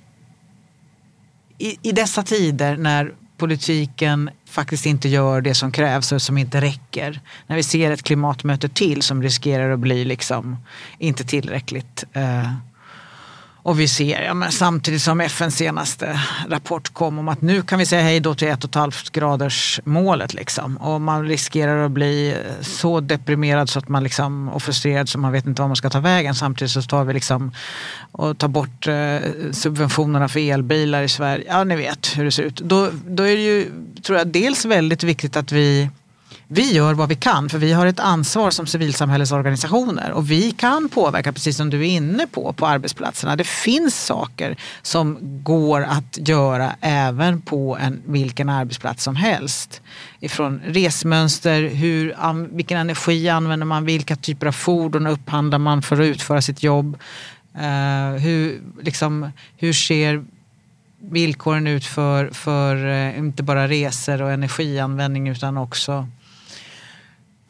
i, 1.59 1.89
i 1.89 1.93
dessa 1.93 2.23
tider 2.23 2.77
när 2.77 3.15
politiken 3.37 4.31
faktiskt 4.55 4.87
inte 4.87 5.09
gör 5.09 5.41
det 5.41 5.55
som 5.55 5.73
krävs 5.73 6.13
och 6.13 6.23
som 6.23 6.39
inte 6.39 6.61
räcker. 6.61 7.21
När 7.47 7.57
vi 7.57 7.63
ser 7.63 7.91
ett 7.91 8.03
klimatmöte 8.03 8.69
till 8.69 9.03
som 9.03 9.23
riskerar 9.23 9.71
att 9.71 9.79
bli 9.79 10.05
liksom 10.05 10.57
inte 10.99 11.25
tillräckligt. 11.25 12.05
Eh, 12.13 12.53
och 13.65 13.81
vi 13.81 13.89
ser, 13.89 14.23
ja, 14.23 14.35
men 14.35 14.53
samtidigt 14.53 15.03
som 15.03 15.21
FNs 15.21 15.57
senaste 15.57 16.21
rapport 16.49 16.93
kom 16.93 17.19
om 17.19 17.29
att 17.29 17.43
nu 17.43 17.63
kan 17.63 17.79
vi 17.79 17.87
säga 17.87 18.03
hej 18.03 18.21
då 18.21 18.35
till 18.35 18.49
1,5 18.49 19.13
graders 19.13 19.81
målet 19.85 20.35
liksom. 20.35 20.77
Och 20.77 21.01
man 21.01 21.29
riskerar 21.29 21.85
att 21.85 21.91
bli 21.91 22.37
så 22.61 23.01
deprimerad 23.01 23.69
så 23.69 23.79
att 23.79 23.89
man 23.89 24.03
liksom, 24.03 24.49
och 24.49 24.63
frustrerad 24.63 25.09
så 25.09 25.19
man 25.19 25.33
vet 25.33 25.47
inte 25.47 25.63
vad 25.63 25.69
man 25.69 25.77
ska 25.77 25.91
ta 25.91 26.01
vägen. 26.01 26.35
Samtidigt 26.35 26.73
så 26.73 26.83
tar 26.83 27.05
vi 27.05 27.13
liksom 27.13 27.53
och 28.13 28.39
tar 28.39 28.49
bort 28.49 28.87
eh, 28.87 29.19
subventionerna 29.53 30.29
för 30.29 30.41
elbilar 30.41 31.03
i 31.03 31.09
Sverige. 31.09 31.45
Ja, 31.49 31.65
ni 31.65 31.77
vet 31.77 32.19
hur 32.19 32.25
det 32.25 32.31
ser 32.31 32.43
ut. 32.43 32.57
Då, 32.57 32.91
då 33.07 33.23
är 33.23 33.37
det 33.37 33.43
ju, 33.43 33.71
tror 34.03 34.19
jag, 34.19 34.27
dels 34.29 34.65
väldigt 34.65 35.03
viktigt 35.03 35.37
att 35.37 35.53
vi 35.53 35.91
vi 36.55 36.73
gör 36.73 36.95
vad 36.95 37.09
vi 37.09 37.15
kan 37.15 37.49
för 37.49 37.59
vi 37.59 37.73
har 37.73 37.87
ett 37.87 38.01
ansvar 38.01 38.51
som 38.51 38.67
civilsamhällesorganisationer 38.67 40.11
och 40.11 40.31
vi 40.31 40.51
kan 40.51 40.89
påverka 40.89 41.33
precis 41.33 41.57
som 41.57 41.71
du 41.71 41.81
är 41.81 41.91
inne 41.91 42.27
på 42.27 42.53
på 42.53 42.67
arbetsplatserna. 42.67 43.37
Det 43.37 43.47
finns 43.47 44.05
saker 44.05 44.57
som 44.83 45.19
går 45.43 45.83
att 45.83 46.29
göra 46.29 46.73
även 46.81 47.41
på 47.41 47.77
en, 47.81 48.03
vilken 48.07 48.49
arbetsplats 48.49 49.05
som 49.05 49.17
helst. 49.17 49.83
Ifrån 50.21 50.61
resmönster, 50.65 51.63
hur, 51.63 52.17
vilken 52.57 52.79
energi 52.79 53.29
använder 53.29 53.67
man, 53.67 53.85
vilka 53.85 54.17
typer 54.17 54.47
av 54.47 54.53
fordon 54.53 55.07
upphandlar 55.07 55.59
man 55.59 55.83
för 55.83 56.01
att 56.01 56.07
utföra 56.07 56.43
sitt 56.43 56.63
jobb. 56.63 56.99
Uh, 57.57 58.19
hur, 58.19 58.61
liksom, 58.83 59.33
hur 59.57 59.73
ser 59.73 60.25
villkoren 61.11 61.67
ut 61.67 61.85
för, 61.85 62.31
för 62.31 62.87
eh, 62.87 63.19
inte 63.19 63.43
bara 63.43 63.69
resor 63.69 64.23
och 64.23 64.33
energianvändning 64.33 65.29
utan 65.29 65.57
också 65.59 66.07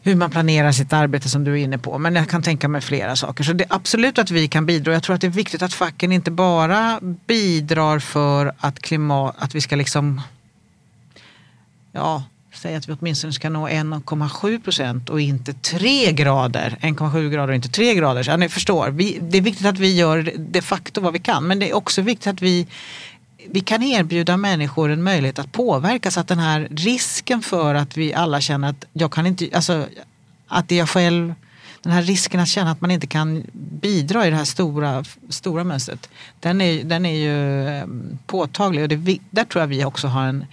hur 0.06 0.14
man 0.14 0.30
planerar 0.30 0.73
sitt 0.73 0.92
arbete 0.92 1.28
som 1.28 1.44
du 1.44 1.52
är 1.52 1.56
inne 1.56 1.78
på. 1.78 1.99
Men 1.99 2.14
jag 2.14 2.28
kan 2.28 2.42
tänka 2.42 2.68
mig 2.68 2.80
flera 2.80 3.16
saker. 3.16 3.44
Så 3.44 3.52
det 3.52 3.64
är 3.64 3.75
absolut 3.75 4.18
att 4.18 4.30
vi 4.30 4.49
kan 4.49 4.66
bidra. 4.66 4.92
Jag 4.92 5.02
tror 5.02 5.14
att 5.14 5.20
det 5.20 5.26
är 5.26 5.30
viktigt 5.30 5.62
att 5.62 5.75
facken 5.75 6.12
inte 6.12 6.30
bara 6.30 7.00
bidrar 7.26 7.99
för 7.99 8.52
att, 8.58 8.80
klimat, 8.80 9.34
att 9.38 9.54
vi 9.54 9.61
ska 9.61 9.76
liksom 9.76 10.20
ja, 11.92 12.23
säga 12.52 12.78
att 12.78 12.88
vi 12.88 12.92
åtminstone 13.00 13.32
ska 13.32 13.50
nå 13.50 13.68
1,7 13.68 14.62
procent 14.62 15.11
och 15.11 15.20
inte 15.20 15.52
3 15.52 16.12
grader. 16.12 16.78
1,7 16.80 17.30
grader 17.30 17.49
och 17.49 17.54
inte 17.54 17.68
3 17.68 17.94
grader. 17.94 18.23
Så, 18.23 18.30
ja, 18.30 18.37
ni 18.37 18.49
förstår, 18.49 18.90
vi, 18.90 19.18
det 19.23 19.38
är 19.38 19.42
viktigt 19.42 19.66
att 19.66 19.78
vi 19.78 19.96
gör 19.96 20.32
de 20.37 20.62
facto 20.62 21.00
vad 21.00 21.12
vi 21.12 21.18
kan. 21.18 21.46
Men 21.46 21.58
det 21.58 21.70
är 21.70 21.76
också 21.76 22.02
viktigt 22.02 22.26
att 22.26 22.42
vi 22.42 22.66
vi 23.50 23.60
kan 23.60 23.82
erbjuda 23.82 24.36
människor 24.36 24.90
en 24.90 25.02
möjlighet 25.02 25.38
att 25.38 25.52
påverka 25.52 26.10
så 26.10 26.20
att 26.20 26.28
den 26.28 26.38
här 26.38 26.68
risken 26.70 27.42
för 27.42 27.74
att 27.74 27.96
vi 27.96 28.14
alla 28.14 28.40
känner 28.40 28.68
att 28.68 28.84
jag 28.92 29.12
kan 29.12 29.26
inte, 29.26 29.48
alltså 29.52 29.86
att 30.48 30.68
det 30.68 30.74
är 30.74 30.78
jag 30.78 30.88
själv, 30.88 31.34
den 31.82 31.92
här 31.92 32.02
risken 32.02 32.40
att 32.40 32.48
känna 32.48 32.70
att 32.70 32.80
man 32.80 32.90
inte 32.90 33.06
kan 33.06 33.44
bidra 33.52 34.26
i 34.26 34.30
det 34.30 34.36
här 34.36 34.44
stora, 34.44 35.04
stora 35.28 35.64
mönstret, 35.64 36.10
den 36.40 36.60
är, 36.60 36.84
den 36.84 37.06
är 37.06 37.16
ju 37.16 37.68
eh, 37.68 37.84
påtaglig 38.26 38.82
och 38.82 38.88
det, 38.88 39.18
där 39.30 39.44
tror 39.44 39.62
jag 39.62 39.66
vi 39.66 39.84
också 39.84 40.08
har 40.08 40.24
en 40.24 40.46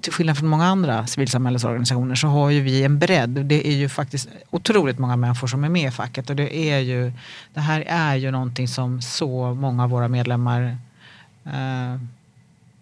till 0.00 0.12
skillnad 0.12 0.38
från 0.38 0.48
många 0.48 0.66
andra 0.66 1.06
civilsamhällesorganisationer 1.06 2.14
så 2.14 2.26
har 2.26 2.50
ju 2.50 2.60
vi 2.60 2.84
en 2.84 2.98
bredd. 2.98 3.30
Det 3.30 3.68
är 3.68 3.72
ju 3.72 3.88
faktiskt 3.88 4.28
otroligt 4.50 4.98
många 4.98 5.16
människor 5.16 5.46
som 5.46 5.64
är 5.64 5.68
med 5.68 5.88
i 5.88 5.90
facket 5.90 6.30
och 6.30 6.36
det 6.36 6.56
är 6.56 6.78
ju 6.78 7.12
det 7.54 7.60
här 7.60 7.84
är 7.86 8.16
ju 8.16 8.30
någonting 8.30 8.68
som 8.68 9.02
så 9.02 9.54
många 9.54 9.84
av 9.84 9.90
våra 9.90 10.08
medlemmar 10.08 10.78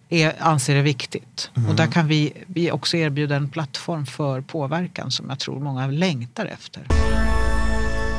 är, 0.08 0.34
anser 0.40 0.76
är 0.76 0.82
viktigt. 0.82 1.50
Och 1.68 1.74
där 1.74 1.86
kan 1.86 2.06
vi, 2.08 2.32
vi 2.46 2.70
också 2.70 2.96
erbjuda 2.96 3.36
en 3.36 3.48
plattform 3.48 4.06
för 4.06 4.40
påverkan 4.40 5.10
som 5.10 5.28
jag 5.28 5.38
tror 5.38 5.60
många 5.60 5.86
längtar 5.86 6.46
efter. 6.46 6.82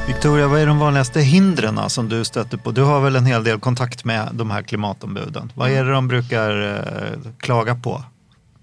Victoria, 0.08 0.48
vad 0.48 0.60
är 0.60 0.68
de 0.68 0.80
vanligaste 0.80 1.22
hindren 1.22 1.90
som 1.90 2.10
du 2.10 2.26
stöter 2.26 2.58
på? 2.58 2.72
Du 2.72 2.82
har 2.84 3.02
väl 3.02 3.16
en 3.16 3.26
hel 3.26 3.44
del 3.44 3.60
kontakt 3.60 4.06
med 4.06 4.30
de 4.34 4.52
här 4.52 4.62
klimatombuden. 4.62 5.52
Vad 5.56 5.70
är 5.72 5.86
det 5.86 5.92
de 5.92 6.08
brukar 6.08 6.62
eh, 6.78 7.32
klaga 7.40 7.76
på 7.76 8.04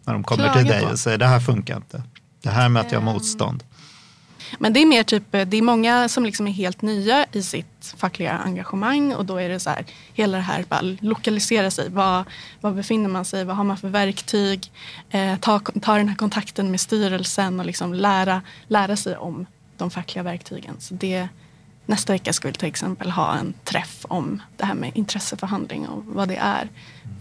när 0.05 0.13
de 0.13 0.25
kommer 0.25 0.43
till 0.45 0.53
Klaga 0.53 0.69
dig 0.73 0.81
på? 0.83 0.89
och 0.93 0.99
säger 0.99 1.19
det 1.19 1.27
här 1.27 1.41
funkar 1.41 1.77
inte? 1.77 2.03
Det 2.43 2.51
här 2.51 2.69
möter 2.69 2.93
jag 2.93 2.99
Ehm. 2.99 3.05
motstånd. 3.05 3.65
Men 4.59 4.73
det 4.73 4.81
är 4.81 4.87
mer 4.87 5.03
typ, 5.03 5.35
eh, 5.35 5.47
det 5.47 5.57
är 5.57 5.63
många 5.63 6.09
som 6.09 6.25
liksom 6.25 6.47
är 6.47 6.53
helt 6.53 6.83
nya 6.83 7.27
i 7.33 7.43
sitt 7.43 7.95
fackliga 7.97 8.33
engagemang 8.33 9.15
och 9.15 9.25
då 9.25 9.37
är 9.37 9.49
det 9.49 9.61
så 9.61 9.71
här, 9.71 9.85
hela 10.15 10.37
det 10.37 10.43
här, 10.43 10.65
bara 10.69 10.97
lokalisera 11.01 11.71
sig. 11.71 11.91
Var, 11.91 12.25
var 12.61 12.73
befinner 12.73 13.09
man 13.09 13.25
sig? 13.25 13.45
Vad 13.45 13.57
har 13.57 13.65
man 13.65 13.77
för 13.77 13.89
verktyg? 13.89 14.73
Eh, 15.11 15.37
ta, 15.37 15.59
ta 15.59 15.97
den 15.97 16.09
här 16.09 16.17
kontakten 16.17 16.71
med 16.71 16.81
styrelsen 16.81 17.61
och 17.61 17.67
liksom 17.67 17.95
lära, 17.95 18.43
lära 18.69 18.97
sig 18.97 19.17
om 19.17 19.47
de 19.77 19.91
fackliga 19.91 20.23
verktygen. 20.23 20.81
Så 20.81 20.95
det, 20.95 21.29
nästa 21.87 22.13
vecka 22.13 22.33
ska 22.33 22.49
vi 22.49 22.55
till 22.55 22.69
exempel 22.69 23.11
ha 23.11 23.37
en 23.37 23.55
träff 23.65 24.07
om 24.09 24.43
det 24.57 24.65
här 24.65 24.75
med 24.75 24.93
intresseförhandling 24.95 25.89
och 25.89 26.05
vad 26.05 26.29
det 26.29 26.37
är. 26.37 26.69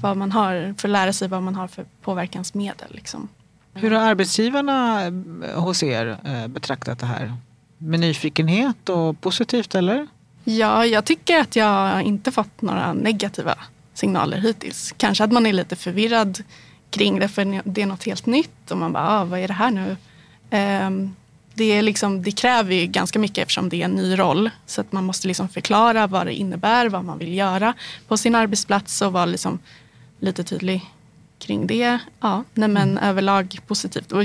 Vad 0.02 0.18
man 0.18 0.32
har, 0.32 0.76
för 0.78 0.88
att 0.88 0.92
lära 0.92 1.14
sig 1.14 1.28
vad 1.28 1.44
man 1.44 1.56
har 1.56 1.68
för 1.68 1.86
påverkansmedel. 2.02 2.88
Liksom. 2.90 3.30
Hur 3.78 3.92
har 3.92 4.02
arbetsgivarna 4.02 5.06
eh, 5.06 5.62
hos 5.62 5.84
er 5.84 6.18
eh, 6.24 6.48
betraktat 6.48 7.00
det 7.00 7.06
här? 7.06 7.34
Med 7.78 8.00
nyfikenhet 8.00 8.90
och 8.90 9.22
positivt 9.22 9.76
eller? 9.76 10.08
Ja, 10.44 10.86
jag 10.86 11.06
tycker 11.06 11.40
att 11.40 11.56
jag 11.56 12.02
inte 12.02 12.32
fått 12.32 12.62
några 12.62 12.94
negativa 12.94 13.58
signaler 13.94 14.38
hittills. 14.38 14.94
Kanske 14.98 15.24
att 15.24 15.32
man 15.32 15.46
är 15.46 15.54
lite 15.54 15.76
förvirrad 15.76 16.44
kring 16.90 17.20
det 17.20 17.28
för 17.28 17.62
det 17.66 17.82
är 17.82 17.86
något 17.86 18.04
helt 18.04 18.26
nytt 18.26 18.72
och 18.72 18.78
man 18.78 18.94
bara, 18.94 19.10
ah, 19.10 19.24
vad 19.24 19.40
är 19.40 19.48
det 19.48 19.54
här 19.54 19.72
nu? 19.72 19.98
Ehm, 20.50 21.16
det, 21.54 21.64
är 21.64 21.82
liksom, 21.82 22.24
det 22.24 22.32
kräver 22.32 22.76
ju 22.76 22.86
ganska 22.86 23.20
mycket 23.20 23.38
eftersom 23.38 23.70
det 23.70 23.82
är 23.82 23.86
en 23.86 23.92
ny 23.92 24.20
roll. 24.20 24.50
Så 24.66 24.82
att 24.82 24.92
man 24.92 25.04
måste 25.04 25.28
liksom 25.28 25.50
förklara 25.50 26.08
vad 26.08 26.28
det 26.28 26.34
innebär, 26.34 26.90
vad 26.90 27.06
man 27.06 27.18
vill 27.18 27.34
göra 27.34 27.74
på 28.08 28.18
sin 28.18 28.36
arbetsplats 28.36 29.02
och 29.02 29.14
vara 29.14 29.26
liksom 29.26 29.60
lite 30.20 30.44
tydlig 30.44 30.82
kring 31.40 31.68
det. 31.68 32.00
Ja, 32.20 32.44
nej 32.54 32.70
men 32.70 32.98
överlag 32.98 33.60
positivt. 33.68 34.12
Och 34.12 34.24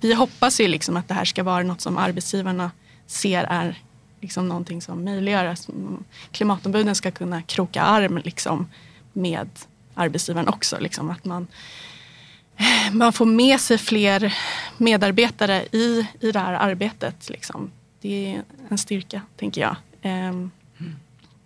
vi 0.00 0.14
hoppas 0.14 0.60
ju 0.60 0.68
liksom 0.68 0.96
att 0.96 1.08
det 1.08 1.14
här 1.14 1.24
ska 1.24 1.42
vara 1.42 1.62
något 1.62 1.80
som 1.80 1.98
arbetsgivarna 1.98 2.70
ser 3.06 3.44
är 3.44 3.78
liksom 4.20 4.48
någonting 4.48 4.82
som 4.82 5.04
möjliggör 5.04 5.44
att 5.44 5.68
mm, 5.68 6.04
klimatombuden 6.30 6.94
ska 6.94 7.10
kunna 7.10 7.42
kroka 7.42 7.82
arm 7.82 8.18
liksom 8.24 8.68
med 9.12 9.48
arbetsgivaren 9.94 10.48
också. 10.48 10.76
Liksom 10.80 11.10
att 11.10 11.24
man, 11.24 11.46
man 12.92 13.12
får 13.12 13.26
med 13.26 13.60
sig 13.60 13.78
fler 13.78 14.34
medarbetare 14.76 15.62
i, 15.72 16.06
i 16.20 16.32
det 16.32 16.38
här 16.38 16.52
arbetet. 16.52 17.30
Liksom. 17.30 17.70
det 18.00 18.34
är 18.34 18.42
en 18.68 18.78
styrka, 18.78 19.22
tänker 19.36 19.60
jag. 19.60 19.76
Ehm, 20.02 20.50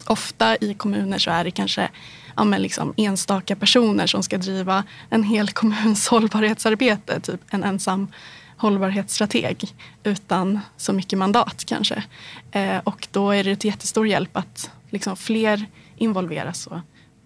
ofta 0.06 0.56
i 0.56 0.74
kommuner 0.74 1.18
så 1.18 1.30
är 1.30 1.44
det 1.44 1.50
kanske 1.50 1.90
ja, 2.36 2.44
men 2.44 2.62
liksom 2.62 2.94
enstaka 2.96 3.56
personer 3.56 4.06
som 4.06 4.22
ska 4.22 4.38
driva 4.38 4.84
en 5.10 5.22
hel 5.22 5.48
kommuns 5.48 6.08
hållbarhetsarbete. 6.10 7.20
Typ 7.20 7.40
en 7.50 7.64
ensam 7.64 8.08
hållbarhetsstrateg 8.56 9.74
utan 10.04 10.60
så 10.76 10.92
mycket 10.92 11.18
mandat 11.18 11.64
kanske. 11.64 12.04
Eh, 12.50 12.78
och 12.84 13.08
då 13.10 13.30
är 13.30 13.44
det 13.44 13.50
ett 13.50 13.64
jättestor 13.64 14.08
hjälp 14.08 14.36
att 14.36 14.70
liksom 14.90 15.16
fler 15.16 15.66
involveras 15.96 16.66
och 16.66 16.78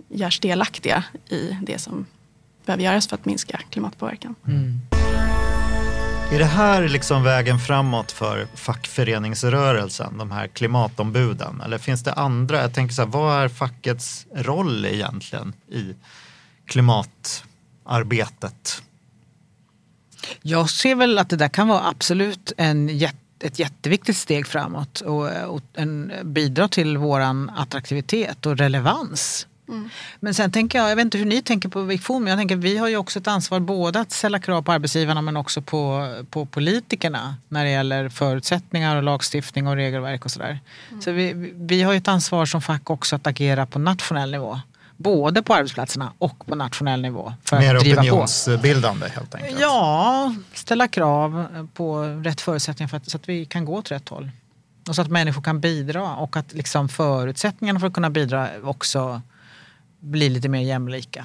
görs 0.09 0.41
delaktiga 0.41 1.05
i 1.29 1.57
det 1.63 1.79
som 1.79 2.07
behöver 2.67 2.85
göras 2.85 3.09
för 3.09 3.15
att 3.15 3.25
minska 3.25 3.61
klimatpåverkan. 3.71 4.35
Mm. 4.47 4.81
Är 6.33 6.39
det 6.39 6.45
här 6.45 6.89
liksom 6.89 7.23
vägen 7.23 7.59
framåt 7.59 8.13
för 8.13 8.47
fackföreningsrörelsen, 8.55 10.19
de 10.19 10.31
här 10.31 10.47
klimatombuden? 10.47 11.61
Eller 11.61 11.79
finns 11.79 12.03
det 12.03 12.13
andra? 12.13 12.61
Jag 12.61 12.75
tänker 12.75 12.95
så 12.95 13.03
här, 13.03 13.09
vad 13.09 13.45
är 13.45 13.49
fackets 13.49 14.27
roll 14.35 14.85
egentligen 14.85 15.53
i 15.69 15.95
klimatarbetet? 16.67 18.83
Jag 20.43 20.71
ser 20.71 20.95
väl 20.95 21.19
att 21.19 21.29
det 21.29 21.37
där 21.37 21.49
kan 21.49 21.69
vara 21.69 21.89
absolut 21.89 22.53
en 22.57 22.89
jätte 22.89 23.17
ett 23.43 23.59
jätteviktigt 23.59 24.17
steg 24.17 24.47
framåt 24.47 25.01
och, 25.01 25.27
och 25.27 25.63
en, 25.75 26.13
bidra 26.25 26.69
till 26.69 26.99
våran 26.99 27.51
attraktivitet 27.51 28.47
och 28.47 28.59
relevans. 28.59 29.47
Men 30.21 30.35
sen 30.35 30.53
tänker 30.53 30.79
jag, 30.79 30.91
jag 30.91 30.97
vet 30.97 31.05
inte 31.05 31.19
hur 31.19 31.25
ni 31.25 31.43
tänker 31.43 31.69
på 31.69 31.83
Vikfon, 31.83 32.25
men 32.25 32.31
jag 32.31 32.39
tänker 32.39 32.57
vi 32.57 32.79
har 32.79 32.89
ju 32.89 32.97
också 32.97 33.19
ett 33.19 33.29
ansvar 33.29 33.61
både 33.61 34.01
att 34.01 34.13
ställa 34.13 34.39
krav 34.39 34.63
på 34.63 34.73
arbetsgivarna 34.73 35.23
men 35.23 35.37
också 35.37 35.63
på, 35.63 36.15
på 36.31 36.47
politikerna 36.47 37.37
när 37.49 37.65
det 37.65 37.71
gäller 37.71 38.09
förutsättningar 38.09 38.97
och 38.97 39.03
lagstiftning 39.03 39.67
och 39.67 39.77
regelverk 39.77 40.25
och 40.25 40.31
sådär. 40.31 40.59
Så 41.01 41.13
vi, 41.13 41.53
vi 41.55 41.83
har 41.83 41.93
ju 41.93 41.99
ett 41.99 42.09
ansvar 42.09 42.47
som 42.47 42.63
fack 42.63 42.91
också 42.91 43.17
att 43.17 43.27
agera 43.27 43.67
på 43.67 43.79
nationell 43.79 44.31
nivå. 44.31 44.61
Både 44.97 45.43
på 45.43 45.55
arbetsplatserna 45.55 46.13
och 46.19 46.47
på 46.47 46.55
nationell 46.55 47.03
nivå. 47.03 47.33
För 47.45 47.59
Mer 47.59 47.75
att 47.75 47.81
driva 47.81 48.03
på. 48.03 48.09
opinionsbildande 48.09 49.09
helt 49.09 49.35
enkelt? 49.35 49.61
Ja, 49.61 50.35
ställa 50.55 50.89
krav 50.89 51.47
på 51.75 52.03
rätt 52.03 52.41
förutsättningar 52.41 52.89
för 52.89 52.97
att, 52.97 53.11
så 53.11 53.17
att 53.17 53.29
vi 53.29 53.45
kan 53.45 53.65
gå 53.65 53.77
åt 53.77 53.91
rätt 53.91 54.09
håll. 54.09 54.31
Och 54.89 54.95
så 54.95 55.03
att 55.03 55.09
människor 55.09 55.43
kan 55.43 55.61
bidra 55.61 56.15
och 56.15 56.37
att 56.37 56.53
liksom 56.53 56.89
förutsättningarna 56.89 57.81
för 57.81 57.87
att 57.87 57.93
kunna 57.93 58.11
bidra 58.11 58.49
också 58.63 59.23
blir 60.01 60.31
lite 60.31 60.49
mer 60.49 60.61
jämlika. 60.61 61.25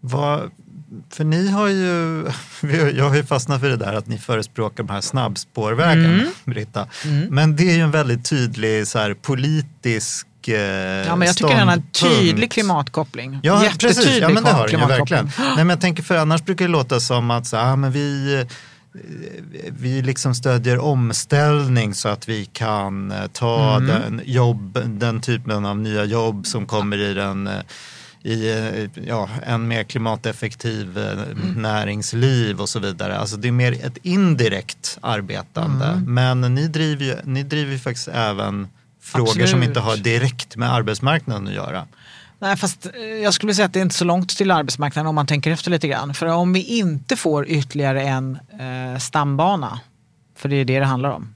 Vad, 0.00 0.50
för 1.10 1.24
ni 1.24 1.48
har 1.50 1.68
ju, 1.68 2.24
jag 2.96 3.08
har 3.08 3.16
ju 3.16 3.24
fastnat 3.24 3.60
för 3.60 3.68
det 3.68 3.76
där 3.76 3.92
att 3.94 4.06
ni 4.06 4.18
förespråkar 4.18 4.84
de 4.84 4.92
här 4.92 5.00
snabbspårvägarna, 5.00 6.08
Mm. 6.08 6.26
Britta. 6.44 6.86
Men 7.30 7.56
det 7.56 7.70
är 7.70 7.74
ju 7.76 7.82
en 7.82 7.90
väldigt 7.90 8.24
tydlig 8.24 8.86
så 8.86 8.98
här, 8.98 9.14
politisk 9.14 10.26
eh, 10.48 10.54
Ja, 10.54 11.16
men 11.16 11.26
jag 11.26 11.36
tycker 11.36 11.56
den 11.56 11.68
har 11.68 11.74
en 11.74 11.90
tydlig 11.90 12.50
klimatkoppling. 12.52 13.40
Ja, 13.42 13.64
Jättetydlig 13.64 13.96
precis. 13.96 14.20
Ja, 14.20 14.28
men 14.28 14.44
det 14.44 14.50
har 14.50 14.68
den 14.68 14.80
ju 14.80 14.86
verkligen. 14.86 15.30
Nej, 15.38 15.56
men 15.56 15.68
jag 15.70 15.80
tänker 15.80 16.02
för 16.02 16.16
annars 16.16 16.44
brukar 16.44 16.64
det 16.64 16.70
låta 16.72 17.00
som 17.00 17.30
att 17.30 17.46
så, 17.46 17.56
ah, 17.56 17.76
men 17.76 17.92
vi, 17.92 18.46
vi 19.70 20.02
liksom 20.02 20.34
stödjer 20.34 20.78
omställning 20.78 21.94
så 21.94 22.08
att 22.08 22.28
vi 22.28 22.44
kan 22.44 23.10
eh, 23.12 23.26
ta 23.32 23.76
Mm. 23.76 23.86
den, 23.88 24.20
jobb, 24.24 24.78
den 24.86 25.20
typen 25.20 25.66
av 25.66 25.78
nya 25.78 26.04
jobb 26.04 26.46
som 26.46 26.66
kommer 26.66 26.98
i 26.98 27.14
den 27.14 27.46
eh, 27.46 27.60
i 28.22 28.50
eh, 28.50 29.02
ja, 29.06 29.28
en 29.46 29.68
mer 29.68 29.84
klimateffektiv 29.84 30.98
Mm. 30.98 31.62
näringsliv 31.62 32.60
och 32.60 32.68
så 32.68 32.78
vidare. 32.78 33.18
Alltså 33.18 33.36
det 33.36 33.48
är 33.48 33.52
mer 33.52 33.72
ett 33.72 33.96
indirekt 34.02 34.98
arbetande. 35.00 35.86
Mm. 35.86 36.14
Men 36.14 36.54
ni 36.54 36.68
driver 36.68 37.04
ju 37.04 37.16
ni 37.24 37.42
driver 37.42 37.78
faktiskt 37.78 38.08
även 38.08 38.68
frågor 39.00 39.26
som 39.32 39.42
Absolut. 39.42 39.64
inte 39.68 39.80
har 39.80 39.96
direkt 39.96 40.56
med 40.56 40.72
arbetsmarknaden 40.72 41.46
att 41.48 41.54
göra. 41.54 41.86
Nej, 42.38 42.56
fast 42.56 42.86
eh, 42.86 43.00
jag 43.02 43.34
skulle 43.34 43.54
säga 43.54 43.66
att 43.66 43.72
det 43.72 43.78
är 43.78 43.82
inte 43.82 43.94
så 43.94 44.04
långt 44.04 44.36
till 44.36 44.50
arbetsmarknaden 44.50 45.06
om 45.06 45.14
man 45.14 45.26
tänker 45.26 45.50
efter 45.50 45.70
lite 45.70 45.88
grann. 45.88 46.14
För 46.14 46.26
om 46.26 46.52
vi 46.52 46.62
inte 46.62 47.16
får 47.16 47.48
ytterligare 47.48 48.02
en 48.02 48.38
eh, 48.60 48.98
stambana, 48.98 49.80
för 50.36 50.48
det 50.48 50.56
är 50.56 50.64
det 50.64 50.78
det 50.78 50.86
handlar 50.86 51.10
om, 51.10 51.34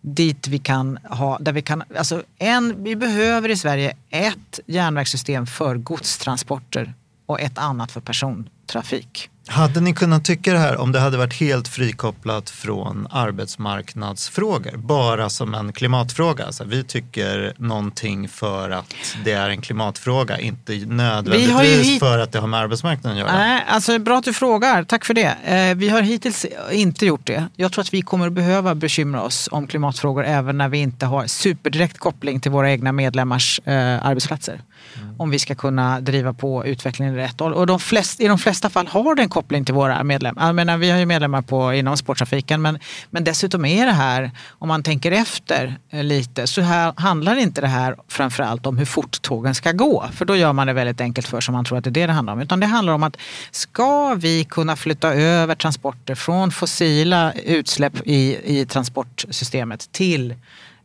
dit 0.00 0.48
vi 0.48 0.58
kan 0.58 0.96
ha, 0.96 1.38
där 1.38 1.52
vi 1.52 1.62
kan, 1.62 1.82
alltså 1.96 2.22
en, 2.38 2.84
vi 2.84 2.96
behöver 2.96 3.48
i 3.48 3.56
Sverige 3.56 3.96
ett 4.10 4.60
järnvägssystem 4.66 5.46
för 5.46 5.76
godstransporter 5.76 6.94
och 7.26 7.40
ett 7.40 7.58
annat 7.58 7.92
för 7.92 8.00
persontrafik. 8.00 9.30
Hade 9.46 9.80
ni 9.80 9.94
kunnat 9.94 10.24
tycka 10.24 10.52
det 10.52 10.58
här 10.58 10.76
om 10.80 10.92
det 10.92 11.00
hade 11.00 11.16
varit 11.16 11.34
helt 11.34 11.68
frikopplat 11.68 12.50
från 12.50 13.06
arbetsmarknadsfrågor? 13.10 14.76
Bara 14.76 15.30
som 15.30 15.54
en 15.54 15.72
klimatfråga. 15.72 16.46
Alltså, 16.46 16.64
vi 16.64 16.84
tycker 16.84 17.54
någonting 17.56 18.28
för 18.28 18.70
att 18.70 18.94
det 19.24 19.32
är 19.32 19.50
en 19.50 19.60
klimatfråga, 19.60 20.38
inte 20.38 20.72
nödvändigtvis 20.72 21.86
hit- 21.86 22.00
för 22.00 22.18
att 22.18 22.32
det 22.32 22.38
har 22.38 22.46
med 22.48 22.60
arbetsmarknaden 22.60 23.12
att 23.12 23.18
göra. 23.28 23.38
Nej, 23.38 23.64
alltså 23.68 23.98
bra 23.98 24.18
att 24.18 24.24
du 24.24 24.32
frågar. 24.32 24.84
Tack 24.84 25.04
för 25.04 25.14
det. 25.14 25.36
Eh, 25.44 25.74
vi 25.76 25.88
har 25.88 26.00
hittills 26.02 26.46
inte 26.72 27.06
gjort 27.06 27.26
det. 27.26 27.46
Jag 27.56 27.72
tror 27.72 27.82
att 27.82 27.94
vi 27.94 28.02
kommer 28.02 28.26
att 28.26 28.32
behöva 28.32 28.74
bekymra 28.74 29.22
oss 29.22 29.48
om 29.52 29.66
klimatfrågor 29.66 30.24
även 30.24 30.58
när 30.58 30.68
vi 30.68 30.78
inte 30.78 31.06
har 31.06 31.26
superdirekt 31.26 31.98
koppling 31.98 32.40
till 32.40 32.50
våra 32.50 32.70
egna 32.70 32.92
medlemmars 32.92 33.60
eh, 33.64 34.06
arbetsplatser. 34.06 34.60
Mm. 35.02 35.14
Om 35.18 35.30
vi 35.30 35.38
ska 35.38 35.54
kunna 35.54 36.00
driva 36.00 36.32
på 36.32 36.66
utvecklingen 36.66 37.14
i 37.14 37.16
rätt 37.16 37.40
håll. 37.40 37.54
Och 37.54 37.66
de 37.66 37.80
flest, 37.80 38.20
i 38.20 38.28
de 38.28 38.38
flesta 38.38 38.70
fall 38.70 38.86
har 38.86 39.14
det 39.14 39.22
en 39.22 39.28
koppling 39.28 39.64
till 39.64 39.74
våra 39.74 40.04
medlemmar. 40.04 40.46
Jag 40.46 40.54
menar, 40.54 40.76
vi 40.76 40.90
har 40.90 40.98
ju 40.98 41.06
medlemmar 41.06 41.42
på, 41.42 41.72
inom 41.72 41.96
sporttrafiken 41.96 42.62
men, 42.62 42.78
men 43.10 43.24
dessutom 43.24 43.64
är 43.64 43.86
det 43.86 43.92
här, 43.92 44.30
om 44.48 44.68
man 44.68 44.82
tänker 44.82 45.12
efter 45.12 45.76
eh, 45.90 46.04
lite, 46.04 46.46
så 46.46 46.60
här, 46.60 46.92
handlar 46.96 47.36
inte 47.36 47.60
det 47.60 47.66
här 47.66 47.96
framförallt 48.08 48.66
om 48.66 48.78
hur 48.78 48.86
fort 48.86 49.22
tågen 49.22 49.54
ska 49.54 49.72
gå. 49.72 50.04
För 50.12 50.24
då 50.24 50.36
gör 50.36 50.52
man 50.52 50.66
det 50.66 50.72
väldigt 50.72 51.00
enkelt 51.00 51.26
för 51.26 51.40
sig 51.40 51.52
om 51.52 51.56
man 51.56 51.64
tror 51.64 51.78
att 51.78 51.84
det 51.84 51.90
är 51.90 51.92
det 51.92 52.06
det 52.06 52.12
handlar 52.12 52.32
om. 52.32 52.40
Utan 52.40 52.60
det 52.60 52.66
handlar 52.66 52.92
om 52.92 53.02
att 53.02 53.16
ska 53.50 54.14
vi 54.14 54.44
kunna 54.44 54.76
flytta 54.76 55.14
över 55.14 55.54
transporter 55.54 56.14
från 56.14 56.50
fossila 56.50 57.32
utsläpp 57.32 57.92
i, 58.04 58.38
i 58.44 58.66
transportsystemet 58.66 59.92
till 59.92 60.30
eh, 60.30 60.36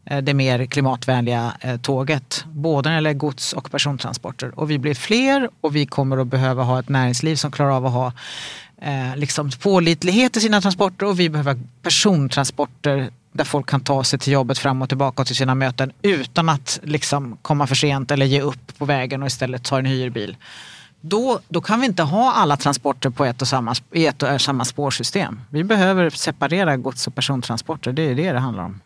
Eh, 0.09 0.17
det 0.17 0.33
mer 0.33 0.65
klimatvänliga 0.65 1.53
eh, 1.61 1.77
tåget. 1.77 2.45
Både 2.47 2.89
när 2.89 2.95
det 2.95 2.97
gäller 2.97 3.13
gods 3.13 3.53
och 3.53 3.71
persontransporter. 3.71 4.59
Och 4.59 4.71
vi 4.71 4.79
blir 4.79 4.93
fler 4.93 5.49
och 5.61 5.75
vi 5.75 5.85
kommer 5.85 6.17
att 6.17 6.27
behöva 6.27 6.63
ha 6.63 6.79
ett 6.79 6.89
näringsliv 6.89 7.35
som 7.35 7.51
klarar 7.51 7.71
av 7.71 7.85
att 7.85 7.93
ha 7.93 8.13
eh, 8.81 9.15
liksom 9.15 9.49
pålitlighet 9.61 10.37
i 10.37 10.41
sina 10.41 10.61
transporter 10.61 11.05
och 11.05 11.19
vi 11.19 11.29
behöver 11.29 11.59
persontransporter 11.81 13.09
där 13.31 13.43
folk 13.43 13.69
kan 13.69 13.81
ta 13.81 14.03
sig 14.03 14.19
till 14.19 14.33
jobbet 14.33 14.57
fram 14.57 14.81
och 14.81 14.89
tillbaka 14.89 15.21
och 15.21 15.27
till 15.27 15.35
sina 15.35 15.55
möten 15.55 15.91
utan 16.01 16.49
att 16.49 16.79
liksom 16.83 17.37
komma 17.41 17.67
för 17.67 17.75
sent 17.75 18.11
eller 18.11 18.25
ge 18.25 18.41
upp 18.41 18.77
på 18.77 18.85
vägen 18.85 19.21
och 19.21 19.27
istället 19.27 19.63
ta 19.63 19.79
en 19.79 19.85
hyrbil. 19.85 20.37
Då, 21.01 21.39
då 21.47 21.61
kan 21.61 21.79
vi 21.79 21.85
inte 21.85 22.03
ha 22.03 22.33
alla 22.33 22.57
transporter 22.57 23.09
på 23.09 23.25
ett 23.25 23.41
och 23.41 23.47
samma, 23.47 23.75
i 23.91 24.05
ett 24.05 24.23
och 24.23 24.41
samma 24.41 24.65
spårsystem. 24.65 25.41
Vi 25.49 25.63
behöver 25.63 26.09
separera 26.09 26.77
gods 26.77 27.07
och 27.07 27.15
persontransporter. 27.15 27.93
Det 27.93 28.01
är 28.01 28.15
det 28.15 28.31
det 28.31 28.39
handlar 28.39 28.63
om. 28.63 28.79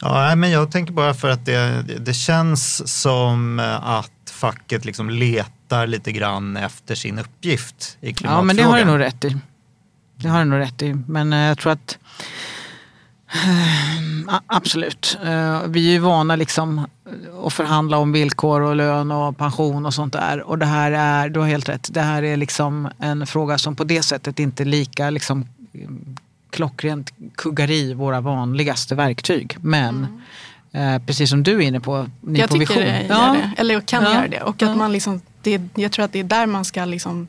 Ja, 0.00 0.34
men 0.36 0.50
jag 0.50 0.70
tänker 0.70 0.92
bara 0.92 1.14
för 1.14 1.28
att 1.30 1.44
det, 1.46 1.82
det 2.00 2.14
känns 2.14 2.92
som 3.02 3.58
att 3.82 4.10
facket 4.30 4.84
liksom 4.84 5.10
letar 5.10 5.86
lite 5.86 6.12
grann 6.12 6.56
efter 6.56 6.94
sin 6.94 7.18
uppgift 7.18 7.98
i 8.00 8.08
Ja, 8.08 8.14
klimatfrågan. 8.14 8.46
men 8.46 8.56
det 8.56 8.62
har 8.62 8.78
du 8.78 8.84
nog 8.84 8.98
rätt 9.00 9.24
i. 9.24 9.36
Det 10.16 10.28
har 10.28 10.38
du 10.38 10.44
nog 10.44 10.58
rätt 10.60 10.82
i. 10.82 10.94
Men 11.08 11.32
eh, 11.32 11.38
jag 11.38 11.58
tror 11.58 11.72
att 11.72 11.98
eh, 13.34 14.40
Absolut. 14.46 15.18
Eh, 15.24 15.62
Vi 15.66 15.88
är 15.88 15.92
ju 15.92 15.98
vana 15.98 16.36
liksom 16.36 16.86
att 17.46 17.52
förhandla 17.52 17.98
om 17.98 18.12
villkor 18.12 18.60
och 18.60 18.76
lön 18.76 19.10
och 19.10 19.38
pension 19.38 19.86
och 19.86 19.94
sånt 19.94 20.12
där. 20.12 20.40
Och 20.42 20.58
det 20.58 20.66
här 20.66 20.92
är, 20.92 21.28
du 21.28 21.40
har 21.40 21.46
helt 21.46 21.68
rätt, 21.68 21.88
det 21.92 22.00
här 22.02 22.22
är 22.22 22.36
liksom 22.36 22.88
en 22.98 23.26
fråga 23.26 23.58
som 23.58 23.76
på 23.76 23.84
det 23.84 24.02
sättet 24.02 24.38
inte 24.38 24.62
är 24.62 24.64
lika 24.64 25.10
liksom, 25.10 25.48
klockrent 26.56 27.12
kuggar 27.34 27.70
i 27.70 27.94
våra 27.94 28.20
vanligaste 28.20 28.94
verktyg. 28.94 29.56
Men 29.60 30.22
eh, 30.72 30.98
precis 30.98 31.30
som 31.30 31.42
du 31.42 31.54
är 31.56 31.60
inne 31.60 31.80
på, 31.80 32.06
ni 32.20 32.38
Jag 32.38 32.48
på 32.48 32.54
tycker 32.54 32.74
vision. 32.74 32.82
det 32.84 33.02
gör 33.02 33.08
Ja. 33.08 33.32
det, 33.56 33.60
eller 33.60 33.80
kan 33.80 34.02
Ja. 34.04 34.14
göra 34.14 34.28
det. 34.28 34.40
Och 34.40 34.62
att 34.62 34.76
man 34.76 34.92
liksom, 34.92 35.20
det, 35.42 35.62
jag 35.74 35.92
tror 35.92 36.04
att 36.04 36.12
det 36.12 36.18
är 36.20 36.24
där 36.24 36.46
man 36.46 36.64
ska 36.64 36.84
liksom 36.84 37.28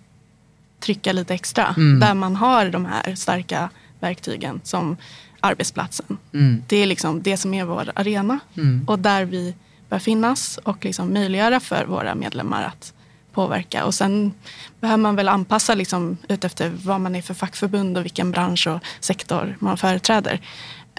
trycka 0.80 1.14
lite 1.14 1.34
extra. 1.34 1.74
Mm. 1.78 2.00
Där 2.00 2.14
man 2.14 2.36
har 2.36 2.70
de 2.70 2.86
här 2.86 3.16
starka 3.16 3.70
verktygen 4.00 4.62
som 4.64 4.98
arbetsplatsen. 5.40 6.18
Mm. 6.34 6.64
Det 6.68 6.78
är 6.78 6.86
liksom 6.86 7.22
det 7.22 7.38
som 7.38 7.54
är 7.54 7.66
vår 7.66 7.92
arena. 7.96 8.40
Mm. 8.58 8.86
Och 8.88 9.00
där 9.00 9.26
vi 9.26 9.54
bör 9.90 10.00
finnas 10.00 10.60
och 10.64 10.86
liksom 10.86 11.14
möjliggöra 11.14 11.60
för 11.60 11.86
våra 11.86 12.16
medlemmar 12.16 12.64
att 12.64 12.94
påverka. 13.38 13.86
Och 13.86 13.94
sen 13.94 14.34
behöver 14.80 15.02
man 15.02 15.16
väl 15.16 15.30
anpassa 15.30 15.76
liksom 15.76 16.18
utefter 16.28 16.70
vad 16.84 17.02
man 17.02 17.16
är 17.16 17.22
för 17.22 17.34
fackförbund 17.34 17.98
och 17.98 18.04
vilken 18.04 18.32
bransch 18.32 18.68
och 18.68 18.80
sektor 19.00 19.56
man 19.60 19.78
företräder. 19.78 20.42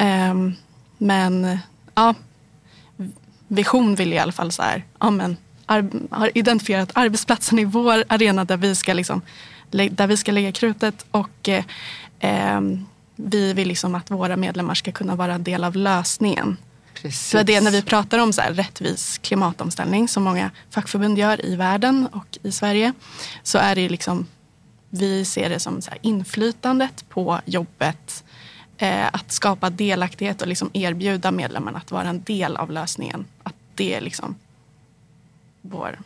Um, 0.00 0.54
men 0.98 1.58
ja, 1.94 2.14
vision 3.48 3.94
vill 3.94 4.12
i 4.12 4.18
alla 4.18 4.32
fall 4.32 4.52
så 4.52 4.62
här, 4.62 4.84
ja, 5.00 5.10
men, 5.10 5.36
ar- 5.66 5.90
har 6.10 6.30
identifierat 6.34 6.90
arbetsplatsen 6.94 7.58
i 7.58 7.64
vår 7.64 8.04
arena 8.08 8.44
där 8.44 8.56
vi 8.56 8.74
ska, 8.74 8.92
liksom, 8.92 9.22
där 9.70 10.06
vi 10.06 10.16
ska 10.16 10.32
lägga 10.32 10.52
krutet 10.52 11.06
och 11.10 11.48
eh, 11.48 11.64
ehm, 12.20 12.86
vi 13.16 13.52
vill 13.52 13.68
liksom 13.68 13.94
att 13.94 14.10
våra 14.10 14.36
medlemmar 14.36 14.74
ska 14.74 14.92
kunna 14.92 15.16
vara 15.16 15.34
en 15.34 15.42
del 15.42 15.64
av 15.64 15.76
lösningen. 15.76 16.56
Precis. 17.02 17.34
var 17.34 17.44
det 17.44 17.54
är 17.54 17.60
när 17.60 17.70
vi 17.70 17.82
pratar 17.82 18.18
om 18.18 18.32
så 18.32 18.40
här 18.40 18.52
rättvis 18.52 19.18
klimatomställning 19.18 20.08
som 20.08 20.22
många 20.22 20.50
fackförbund 20.70 21.18
gör 21.18 21.46
i 21.46 21.56
världen 21.56 22.08
och 22.12 22.38
i 22.42 22.52
Sverige. 22.52 22.92
Så 23.42 23.58
är 23.58 23.74
det 23.74 23.88
liksom, 23.88 24.26
vi 24.90 25.24
ser 25.24 25.48
det 25.48 25.60
som 25.60 25.82
så 25.82 25.90
här 25.90 25.98
inflytandet 26.02 27.08
på 27.08 27.40
jobbet. 27.44 28.24
Eh, 28.78 29.06
att 29.06 29.32
skapa 29.32 29.70
delaktighet 29.70 30.42
och 30.42 30.48
liksom 30.48 30.70
erbjuda 30.72 31.30
medlemmarna 31.30 31.78
att 31.78 31.90
vara 31.90 32.08
en 32.08 32.22
del 32.22 32.56
av 32.56 32.70
lösningen. 32.70 33.24
Att 33.42 33.54
det 33.74 33.94
är 33.94 34.00
liksom 34.00 34.34
vår, 35.62 35.98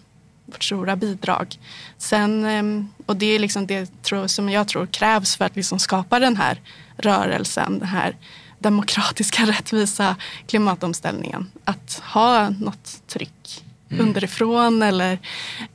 vårt 0.47 0.65
stora 0.65 0.97
bidrag. 0.97 1.59
Sen, 1.99 2.45
eh, 2.45 2.85
och 3.07 3.17
det 3.17 3.27
är 3.27 3.39
liksom 3.39 3.67
det 3.67 4.03
tror, 4.03 4.27
som 4.27 4.49
jag 4.49 4.69
tror 4.69 4.87
krävs 4.87 5.37
för 5.37 5.45
att 5.45 5.57
liksom 5.57 5.79
skapa 5.79 6.19
den 6.19 6.37
här 6.37 6.61
rörelsen. 6.97 7.79
Den 7.79 7.89
här 7.89 8.17
demokratiska, 8.63 9.43
rättvisa 9.47 10.17
klimatomställningen. 10.47 11.51
Att 11.65 12.03
ha 12.05 12.51
något 12.51 13.03
tryck 13.07 13.65
underifrån 13.99 14.83
eller 14.83 15.19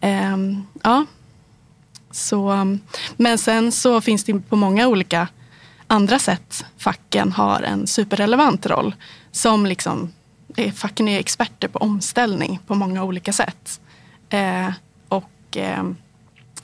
ehm, 0.02 0.64
ja. 0.84 1.06
Så, 2.12 2.78
men 3.18 3.38
sen 3.38 3.72
så 3.72 4.02
finns 4.02 4.24
det 4.24 4.40
på 4.40 4.56
många 4.56 4.88
olika 4.88 5.28
andra 5.88 6.20
sätt 6.20 6.66
facken 6.78 7.32
har 7.32 7.62
en 7.62 7.88
superrelevant 7.88 8.66
roll. 8.66 8.96
Som 9.32 9.66
liksom, 9.66 10.14
eh, 10.58 10.74
facken 10.74 11.08
är 11.08 11.20
experter 11.20 11.68
på 11.68 11.80
omställning 11.80 12.60
på 12.68 12.76
många 12.76 13.04
olika 13.04 13.34
sätt. 13.34 13.80
Eh, 14.30 14.70
och 15.08 15.58
eh, 15.58 15.84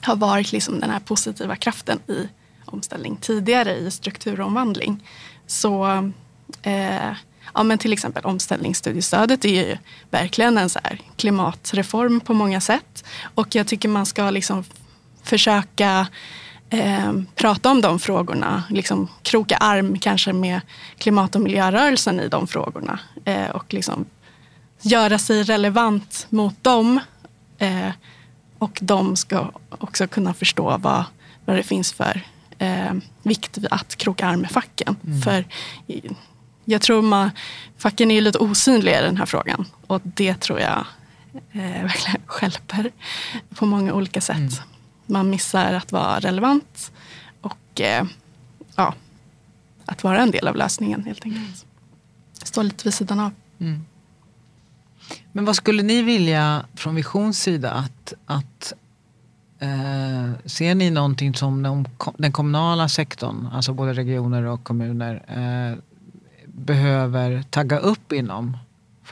har 0.00 0.16
varit 0.16 0.52
liksom 0.52 0.80
den 0.80 0.90
här 0.90 1.00
positiva 1.00 1.56
kraften 1.56 1.98
i 2.08 2.28
omställning 2.64 3.16
tidigare 3.16 3.76
i 3.76 3.90
strukturomvandling. 3.90 5.08
Så 5.46 5.84
eh, 6.62 7.12
ja, 7.54 7.62
men 7.62 7.78
till 7.78 7.92
exempel 7.92 8.24
omställningsstudiestödet 8.24 9.44
är 9.44 9.68
ju 9.68 9.76
verkligen 10.10 10.58
en 10.58 10.68
så 10.68 10.78
här 10.84 11.00
klimatreform 11.16 12.20
på 12.20 12.34
många 12.34 12.60
sätt. 12.60 13.04
Och 13.34 13.54
jag 13.54 13.66
tycker 13.66 13.88
man 13.88 14.06
ska 14.06 14.30
liksom 14.30 14.64
försöka 15.22 16.06
eh, 16.70 17.12
prata 17.34 17.70
om 17.70 17.80
de 17.80 17.98
frågorna, 17.98 18.62
liksom 18.70 19.08
kroka 19.22 19.56
arm 19.56 19.98
kanske 19.98 20.32
med 20.32 20.60
klimat 20.98 21.34
och 21.34 21.40
miljörörelsen 21.40 22.20
i 22.20 22.28
de 22.28 22.46
frågorna. 22.46 22.98
Eh, 23.24 23.50
och 23.50 23.74
liksom 23.74 24.04
göra 24.82 25.18
sig 25.18 25.42
relevant 25.42 26.26
mot 26.30 26.64
dem. 26.64 27.00
Eh, 27.58 27.90
och 28.58 28.78
de 28.82 29.16
ska 29.16 29.50
också 29.68 30.06
kunna 30.06 30.34
förstå 30.34 30.76
vad, 30.78 31.04
vad 31.44 31.56
det 31.56 31.62
finns 31.62 31.92
för 31.92 32.22
eh, 32.64 32.94
vikt 33.22 33.58
vid 33.58 33.66
att 33.70 33.96
kroka 33.96 34.26
arm 34.26 34.40
med 34.40 34.50
facken. 34.50 34.96
För 35.24 35.44
jag 36.64 36.80
tror 36.80 37.02
man, 37.02 37.30
facken 37.76 38.10
är 38.10 38.20
lite 38.20 38.38
osynliga 38.38 39.00
i 39.00 39.02
den 39.02 39.16
här 39.16 39.26
frågan. 39.26 39.66
Och 39.86 40.00
det 40.04 40.40
tror 40.40 40.60
jag 40.60 40.86
eh, 41.52 41.82
verkligen 41.82 42.20
skälper 42.26 42.90
på 43.54 43.66
många 43.66 43.94
olika 43.94 44.20
sätt. 44.20 44.62
Man 45.06 45.30
missar 45.30 45.72
att 45.74 45.92
vara 45.92 46.18
relevant 46.18 46.92
och 47.40 47.80
eh, 47.80 48.04
ja, 48.76 48.94
att 49.84 50.04
vara 50.04 50.22
en 50.22 50.30
del 50.30 50.48
av 50.48 50.56
lösningen 50.56 51.04
helt 51.04 51.24
enkelt. 51.24 51.66
Stå 52.32 52.62
lite 52.62 52.84
vid 52.84 52.94
sidan 52.94 53.20
av. 53.20 53.30
Men 55.32 55.44
vad 55.44 55.56
skulle 55.56 55.82
ni 55.82 56.02
vilja 56.02 56.66
från 56.74 56.94
Visions 56.94 57.38
sida 57.38 57.72
att, 57.72 58.12
att 58.26 58.72
eh, 59.64 60.30
ser 60.44 60.74
ni 60.74 60.90
någonting 60.90 61.34
som 61.34 61.62
de, 61.62 61.84
den 62.16 62.32
kommunala 62.32 62.88
sektorn, 62.88 63.48
alltså 63.52 63.72
både 63.72 63.92
regioner 63.92 64.44
och 64.44 64.64
kommuner, 64.64 65.22
eh, 65.28 65.78
behöver 66.46 67.42
tagga 67.42 67.78
upp 67.78 68.12
inom 68.12 68.56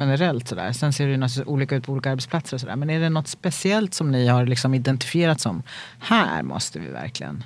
generellt 0.01 0.49
sådär. 0.49 0.73
Sen 0.73 0.93
ser 0.93 1.05
det 1.05 1.11
ju 1.11 1.17
naturligtvis 1.17 1.53
olika 1.53 1.77
ut 1.77 1.87
på 1.87 1.93
olika 1.93 2.11
arbetsplatser 2.11 2.57
och 2.57 2.61
sådär. 2.61 2.77
Men 2.77 2.91
är 2.91 3.01
det 3.01 3.09
något 3.09 3.29
speciellt 3.29 3.95
som 3.95 4.12
ni 4.12 4.29
har 4.29 4.47
liksom 4.47 4.75
identifierat 4.75 5.41
som 5.41 5.62
här 5.99 6.43
måste 6.43 6.79
vi 6.79 6.88
verkligen 6.88 7.45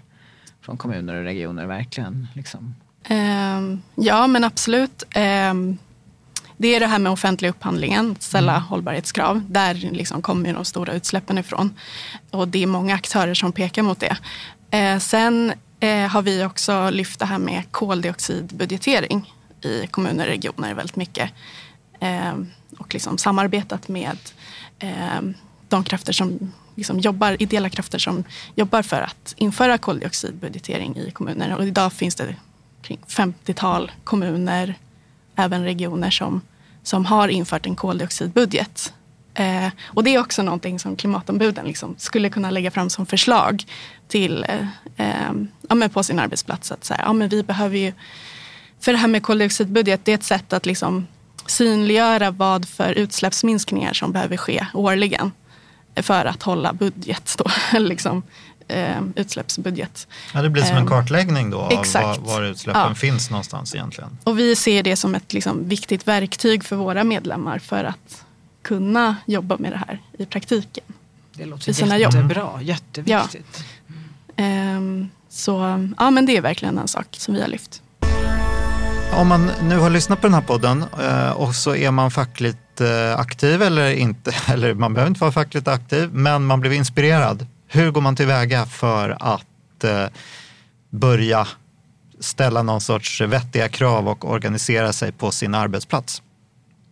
från 0.60 0.76
kommuner 0.76 1.14
och 1.14 1.24
regioner 1.24 1.66
verkligen 1.66 2.28
liksom. 2.32 2.74
Ehm, 3.04 3.82
ja, 3.94 4.26
men 4.26 4.44
absolut. 4.44 5.04
Um 5.50 5.78
det 6.56 6.74
är 6.74 6.80
det 6.80 6.86
här 6.86 6.98
med 6.98 7.12
offentlig 7.12 7.48
upphandlingen, 7.48 8.16
ställa 8.20 8.58
hållbarhetskrav. 8.58 9.42
Där 9.48 9.74
liksom 9.74 10.22
kommer 10.22 10.52
de 10.52 10.64
stora 10.64 10.92
utsläppen 10.92 11.38
ifrån. 11.38 11.74
Och 12.30 12.48
det 12.48 12.62
är 12.62 12.66
många 12.66 12.94
aktörer 12.94 13.34
som 13.34 13.52
pekar 13.52 13.82
mot 13.82 14.00
det. 14.00 14.16
Eh, 14.70 14.98
sen 14.98 15.52
eh, 15.80 16.08
har 16.08 16.22
vi 16.22 16.44
också 16.44 16.90
lyft 16.90 17.20
det 17.20 17.26
här 17.26 17.38
med 17.38 17.62
koldioxidbudgetering 17.70 19.34
i 19.62 19.86
kommuner 19.86 20.24
och 20.24 20.30
regioner 20.30 20.74
väldigt 20.74 20.96
mycket. 20.96 21.30
Ehm, 22.00 22.50
och 22.78 22.94
liksom 22.94 23.18
samarbetat 23.18 23.88
med 23.88 24.18
ehm, 24.78 25.34
de 25.68 25.84
krafter 25.84 26.12
som 26.12 26.52
liksom 26.74 27.00
jobbar, 27.00 27.42
ideella 27.42 27.70
krafter 27.70 27.98
som 27.98 28.24
jobbar 28.54 28.82
för 28.82 29.00
att 29.00 29.34
införa 29.36 29.78
koldioxidbudgetering 29.78 30.96
i 30.96 31.10
kommuner. 31.10 31.56
Och 31.56 31.66
idag 31.66 31.92
finns 31.92 32.14
det 32.14 32.36
kring 32.82 32.98
50-tal 33.08 33.92
kommuner, 34.04 34.74
även 35.36 35.64
regioner 35.64 36.10
som, 36.10 36.40
som 36.82 37.04
har 37.04 37.28
infört 37.28 37.66
en 37.66 37.76
koldioxidbudget. 37.76 38.92
Eh, 39.34 39.68
och 39.84 40.04
det 40.04 40.14
är 40.14 40.20
också 40.20 40.42
någonting 40.42 40.78
som 40.78 40.96
klimatombuden 40.96 41.66
liksom 41.66 41.94
skulle 41.98 42.30
kunna 42.30 42.50
lägga 42.50 42.70
fram 42.70 42.90
som 42.90 43.06
förslag 43.06 43.64
till, 44.08 44.46
eh, 44.48 44.66
eh 44.96 45.32
ja, 45.68 45.74
men 45.74 45.90
på 45.90 46.02
sin 46.02 46.18
arbetsplats. 46.18 46.72
Att 46.72 46.84
så 46.84 46.94
här, 46.94 47.02
ja, 47.02 47.12
men 47.12 47.28
vi 47.28 47.42
behöver 47.42 47.76
ju, 47.76 47.92
för 48.80 48.92
det 48.92 48.98
här 48.98 49.08
med 49.08 49.22
koldioxidbudget, 49.22 50.04
det 50.04 50.12
är 50.12 50.14
ett 50.14 50.24
sätt 50.24 50.52
att 50.52 50.66
liksom 50.66 51.06
synliggöra 51.46 52.30
vad 52.30 52.68
för 52.68 52.92
utsläppsminskningar 52.92 53.92
som 53.92 54.12
behöver 54.12 54.36
ske 54.36 54.66
årligen 54.74 55.32
för 55.96 56.24
att 56.24 56.42
hålla 56.42 56.72
budget, 56.72 57.34
då, 57.38 57.44
liksom, 57.78 58.22
eh, 58.68 59.00
utsläppsbudget. 59.16 60.06
Ja, 60.34 60.42
det 60.42 60.50
blir 60.50 60.62
som 60.62 60.76
en 60.76 60.82
Ehm, 60.82 60.88
kartläggning 60.88 61.50
då 61.50 61.58
av 61.58 61.70
var, 61.72 61.80
exakt. 61.80 62.20
var 62.20 62.42
utsläppen 62.42 62.82
Ja. 62.88 62.94
finns 62.94 63.30
någonstans 63.30 63.74
egentligen. 63.74 64.18
Och 64.24 64.38
vi 64.38 64.56
ser 64.56 64.82
det 64.82 64.96
som 64.96 65.14
ett 65.14 65.32
liksom, 65.32 65.68
viktigt 65.68 66.08
verktyg 66.08 66.64
för 66.64 66.76
våra 66.76 67.04
medlemmar 67.04 67.58
för 67.58 67.84
att 67.84 68.24
kunna 68.62 69.16
jobba 69.26 69.56
med 69.58 69.72
det 69.72 69.78
här 69.88 70.00
i 70.18 70.26
praktiken. 70.26 70.84
Det 71.32 71.44
låter 71.44 71.70
I 71.70 71.74
sina 71.74 71.98
jobb. 71.98 72.12
jättebra, 72.14 72.62
jätteviktigt. 72.62 73.64
Ehm, 74.36 75.08
så 75.28 75.52
ja, 75.98 76.10
men 76.10 76.26
det 76.26 76.36
är 76.36 76.40
verkligen 76.40 76.78
en 76.78 76.88
sak 76.88 77.06
som 77.18 77.34
vi 77.34 77.40
har 77.40 77.48
lyft. 77.48 77.82
Om 79.12 79.28
man 79.28 79.50
nu 79.62 79.78
har 79.78 79.90
lyssnat 79.90 80.20
på 80.20 80.26
den 80.26 80.34
här 80.34 80.40
podden 80.40 80.84
eh, 81.02 81.30
och 81.30 81.54
så 81.54 81.74
är 81.76 81.90
man 81.90 82.10
fackligt 82.10 82.80
eh, 82.80 83.18
aktiv 83.20 83.62
eller 83.62 83.90
inte, 83.90 84.34
eller 84.52 84.74
man 84.74 84.94
behöver 84.94 85.08
inte 85.08 85.20
vara 85.20 85.32
fackligt 85.32 85.68
aktiv, 85.68 86.08
men 86.12 86.44
man 86.44 86.60
blev 86.60 86.72
inspirerad. 86.72 87.46
Hur 87.68 87.90
går 87.90 88.00
man 88.00 88.16
tillväga 88.16 88.66
för 88.66 89.16
att 89.20 89.84
eh, 89.84 90.06
börja 90.90 91.48
ställa 92.20 92.62
någon 92.62 92.80
sorts 92.80 93.20
vettiga 93.20 93.68
krav 93.68 94.08
och 94.08 94.30
organisera 94.30 94.92
sig 94.92 95.12
på 95.12 95.30
sin 95.30 95.54
arbetsplats? 95.54 96.22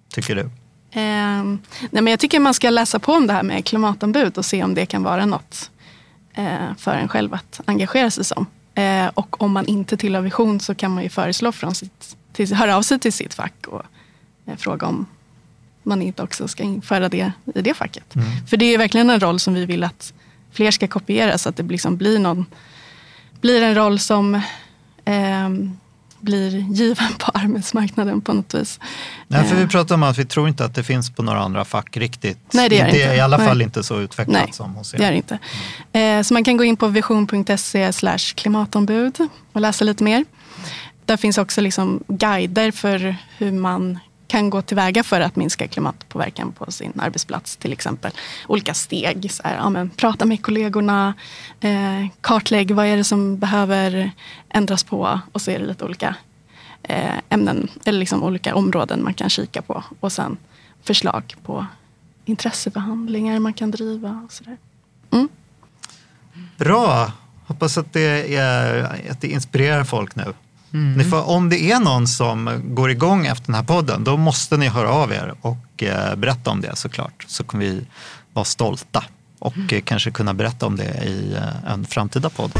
Tycker 0.09 0.37
du? 0.37 0.51
Ehm, 0.93 1.59
nej, 1.81 2.03
men 2.03 2.07
jag 2.07 2.21
tycker 2.21 2.41
man 2.41 2.55
ska 2.55 2.71
läsa 2.71 2.99
på 2.99 3.13
om 3.13 3.27
det 3.27 3.33
här 3.33 3.43
med 3.43 3.65
klimatombud 3.65 4.39
och 4.39 4.45
se 4.45 4.65
om 4.65 4.75
det 4.75 4.87
kan 4.87 5.03
vara 5.03 5.27
något 5.27 5.71
eh, 6.35 6.75
för 6.79 6.95
en 6.95 7.09
själv 7.09 7.35
att 7.35 7.61
engagera 7.65 8.11
sig 8.11 8.25
som. 8.25 8.47
Eh, 8.75 9.07
och 9.15 9.43
om 9.43 9.53
man 9.53 9.67
inte 9.67 9.97
tillhör 9.97 10.23
Vision 10.23 10.61
så 10.61 10.75
kan 10.75 10.95
man 10.95 11.03
ju 11.03 11.09
föreslå 11.09 11.53
från 11.53 11.75
sitt, 11.75 12.17
till, 12.33 12.55
höra 12.55 12.77
av 12.77 12.83
sig 12.83 12.99
till 12.99 13.13
sitt 13.13 13.35
fack 13.35 13.67
och 13.67 13.83
eh, 14.47 14.57
fråga 14.57 14.87
om 14.87 15.07
man 15.83 16.03
inte 16.03 16.23
också 16.23 16.49
ska 16.49 16.63
införa 16.63 17.09
det 17.09 17.33
i 17.55 17.63
det 17.63 17.75
facket. 17.75 18.15
För 18.49 18.57
det 18.57 18.65
är 18.75 18.79
verkligen 18.79 19.11
en 19.11 19.21
roll 19.21 19.41
som 19.41 19.55
vi 19.55 19.67
vill 19.67 19.85
att 19.85 20.13
fler 20.55 20.71
ska 20.71 20.89
kopiera 20.89 21.39
så 21.39 21.49
att 21.49 21.57
det 21.57 21.63
liksom 21.63 21.97
blir, 21.97 22.19
någon, 22.19 22.47
blir 23.41 23.63
en 23.63 23.75
roll 23.75 23.99
som 23.99 24.41
ehm, 25.05 25.79
blir 26.21 26.51
given 26.73 27.13
på 27.19 27.31
arbetsmarknaden 27.35 28.21
på 28.21 28.33
något 28.33 28.55
vis. 28.55 28.81
Nej, 29.29 29.45
för 29.45 29.57
Eh. 29.57 29.61
vi 29.63 29.67
pratar 29.69 29.95
om 29.95 30.03
att 30.03 30.19
vi 30.19 30.25
tror 30.25 30.49
inte 30.49 30.65
att 30.65 30.75
det 30.75 30.83
finns 30.85 31.11
på 31.11 31.23
några 31.23 31.41
andra 31.41 31.65
fack 31.65 31.97
riktigt. 31.97 32.39
Nej, 32.53 32.69
det 32.69 32.77
gör 32.77 32.85
det 32.85 32.89
inte. 32.91 33.01
inte. 33.03 33.15
I 33.15 33.21
alla 33.21 33.37
Nej. 33.37 33.47
fall 33.47 33.63
inte 33.63 33.83
så 33.83 34.01
utvecklat 34.01 34.43
Nej, 34.45 34.53
som 34.53 34.75
hos 34.75 34.95
er. 34.95 34.99
det 34.99 35.05
är 35.05 35.11
det 35.11 35.17
inte. 35.17 35.39
Eh, 35.93 36.23
så 36.23 36.35
man 36.35 36.45
kan 36.45 36.57
gå 36.57 36.65
in 36.65 36.77
på 36.77 36.89
vision.se 36.89 37.93
klimatombud 38.35 39.17
och 39.53 39.61
läsa 39.61 39.85
lite 39.85 40.05
mer. 40.05 40.25
Där 41.05 41.17
finns 41.17 41.39
också 41.39 41.61
liksom 41.61 42.05
guider 42.09 42.71
för 42.71 43.17
hur 43.39 43.53
man 43.53 43.99
kan 44.35 44.51
gå 44.51 44.63
tillväga 44.63 45.03
för 45.03 45.21
att 45.21 45.37
minska 45.37 45.69
klimatpåverkan 45.69 46.53
på 46.53 46.73
sin 46.73 46.93
arbetsplats 47.01 47.57
till 47.57 47.73
exempel. 47.73 48.13
Olika 48.49 48.75
steg. 48.75 49.31
Så 49.33 49.43
här, 49.43 49.57
ja, 49.57 49.71
men, 49.71 49.91
prata 49.91 50.25
med 50.25 50.43
kollegorna, 50.43 51.15
eh, 51.61 52.07
kartlägg 52.21 52.71
vad 52.71 52.87
är 52.87 52.97
det 52.97 53.05
som 53.05 53.39
behöver 53.39 54.11
ändras 54.49 54.85
på 54.85 55.21
och 55.33 55.41
så 55.41 55.51
är 55.51 55.59
det 55.59 55.67
lite 55.67 55.85
olika 55.85 56.17
eh, 56.83 57.19
ämnen 57.29 57.69
eller 57.85 57.99
liksom 57.99 58.23
olika 58.23 58.55
områden 58.55 59.05
man 59.05 59.15
kan 59.15 59.31
kika 59.31 59.63
på. 59.63 59.85
Och 60.01 60.13
sen 60.13 60.37
förslag 60.83 61.37
på 61.45 61.67
intresseförhandlingar 62.25 63.39
man 63.39 63.53
kan 63.53 63.71
driva 63.71 64.23
och 64.25 64.33
sådär. 64.33 64.57
Mm. 65.11 65.29
Bra! 66.57 67.13
Hoppas 67.47 67.79
att 67.79 67.93
det, 67.93 68.37
är, 68.37 68.83
att 69.11 69.21
det 69.21 69.29
inspirerar 69.29 69.85
folk 69.85 70.17
nu. 70.17 70.35
Ni 70.75 71.05
får, 71.05 71.29
om 71.29 71.49
det 71.49 71.71
är 71.71 71.81
någon 71.81 72.07
som 72.07 72.61
går 72.65 72.91
igång 72.91 73.27
efter 73.27 73.47
den 73.47 73.55
här 73.55 73.63
podden, 73.63 74.05
då 74.05 74.17
måste 74.17 74.57
ni 74.57 74.69
höra 74.69 74.89
av 74.89 75.13
er 75.13 75.35
och 75.41 75.83
eh, 75.83 76.17
berätta 76.17 76.51
om 76.51 76.61
det 76.61 76.77
såklart. 76.77 77.25
Så 77.27 77.45
kommer 77.45 77.65
vi 77.65 77.87
vara 78.33 78.45
stolta 78.45 79.05
och 79.39 79.73
eh, 79.73 79.81
kanske 79.81 80.11
kunna 80.11 80.35
berätta 80.35 80.67
om 80.67 80.77
det 80.77 81.05
i 81.05 81.35
eh, 81.35 81.73
en 81.73 81.85
framtida 81.85 82.31
podd. 82.31 82.53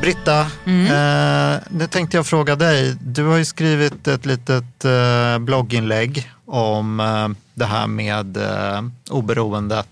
Britta, 0.00 0.40
eh, 0.40 1.60
nu 1.70 1.86
tänkte 1.90 2.16
jag 2.16 2.26
fråga 2.26 2.56
dig. 2.56 2.96
Du 3.00 3.24
har 3.24 3.36
ju 3.36 3.44
skrivit 3.44 4.08
ett 4.08 4.26
litet 4.26 4.84
eh, 4.84 5.38
blogginlägg 5.38 6.30
om 6.46 7.00
eh, 7.00 7.28
det 7.54 7.64
här 7.64 7.86
med 7.86 8.36
eh, 8.36 8.82
oberoendet 9.10 9.88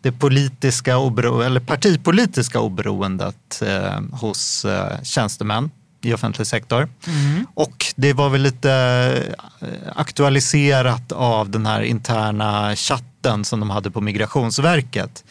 det 0.00 0.12
politiska 0.12 0.98
obero, 0.98 1.40
eller 1.40 1.60
partipolitiska 1.60 2.60
oberoendet 2.60 3.62
eh, 3.62 4.00
hos 4.12 4.64
eh, 4.64 5.02
tjänstemän 5.02 5.70
i 6.02 6.14
offentlig 6.14 6.46
sektor. 6.46 6.88
Och 7.54 7.86
det 7.96 8.12
var 8.12 8.28
väl 8.28 8.42
lite 8.42 8.72
eh, 9.60 9.68
aktualiserat 9.94 11.12
av 11.12 11.50
den 11.50 11.66
här 11.66 11.82
interna 11.82 12.76
chatten 12.76 13.44
som 13.44 13.60
de 13.60 13.70
hade 13.70 13.90
på 13.90 14.00
Migrationsverket. 14.00 15.24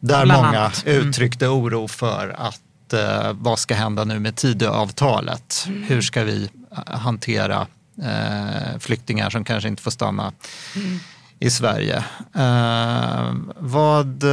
Där 0.00 0.24
Bland 0.24 0.42
många 0.42 0.58
annat. 0.58 0.84
Mm. 0.86 1.08
uttryckte 1.08 1.48
oro 1.48 1.88
för 1.88 2.36
att 2.38 2.92
eh, 2.92 3.32
vad 3.32 3.58
ska 3.58 3.74
hända 3.74 4.04
nu 4.04 4.18
med 4.18 4.36
Tidöavtalet? 4.36 5.64
Mm. 5.66 5.82
Hur 5.82 6.02
ska 6.02 6.24
vi 6.24 6.48
eh, 6.72 6.98
hantera 6.98 7.66
eh, 8.02 8.78
flyktingar 8.78 9.30
som 9.30 9.44
kanske 9.44 9.68
inte 9.68 9.82
får 9.82 9.90
stanna 9.90 10.32
Mm. 10.76 10.98
I 11.40 11.50
Sverige? 11.50 12.04
Eh, 12.34 13.34
vad... 13.56 14.24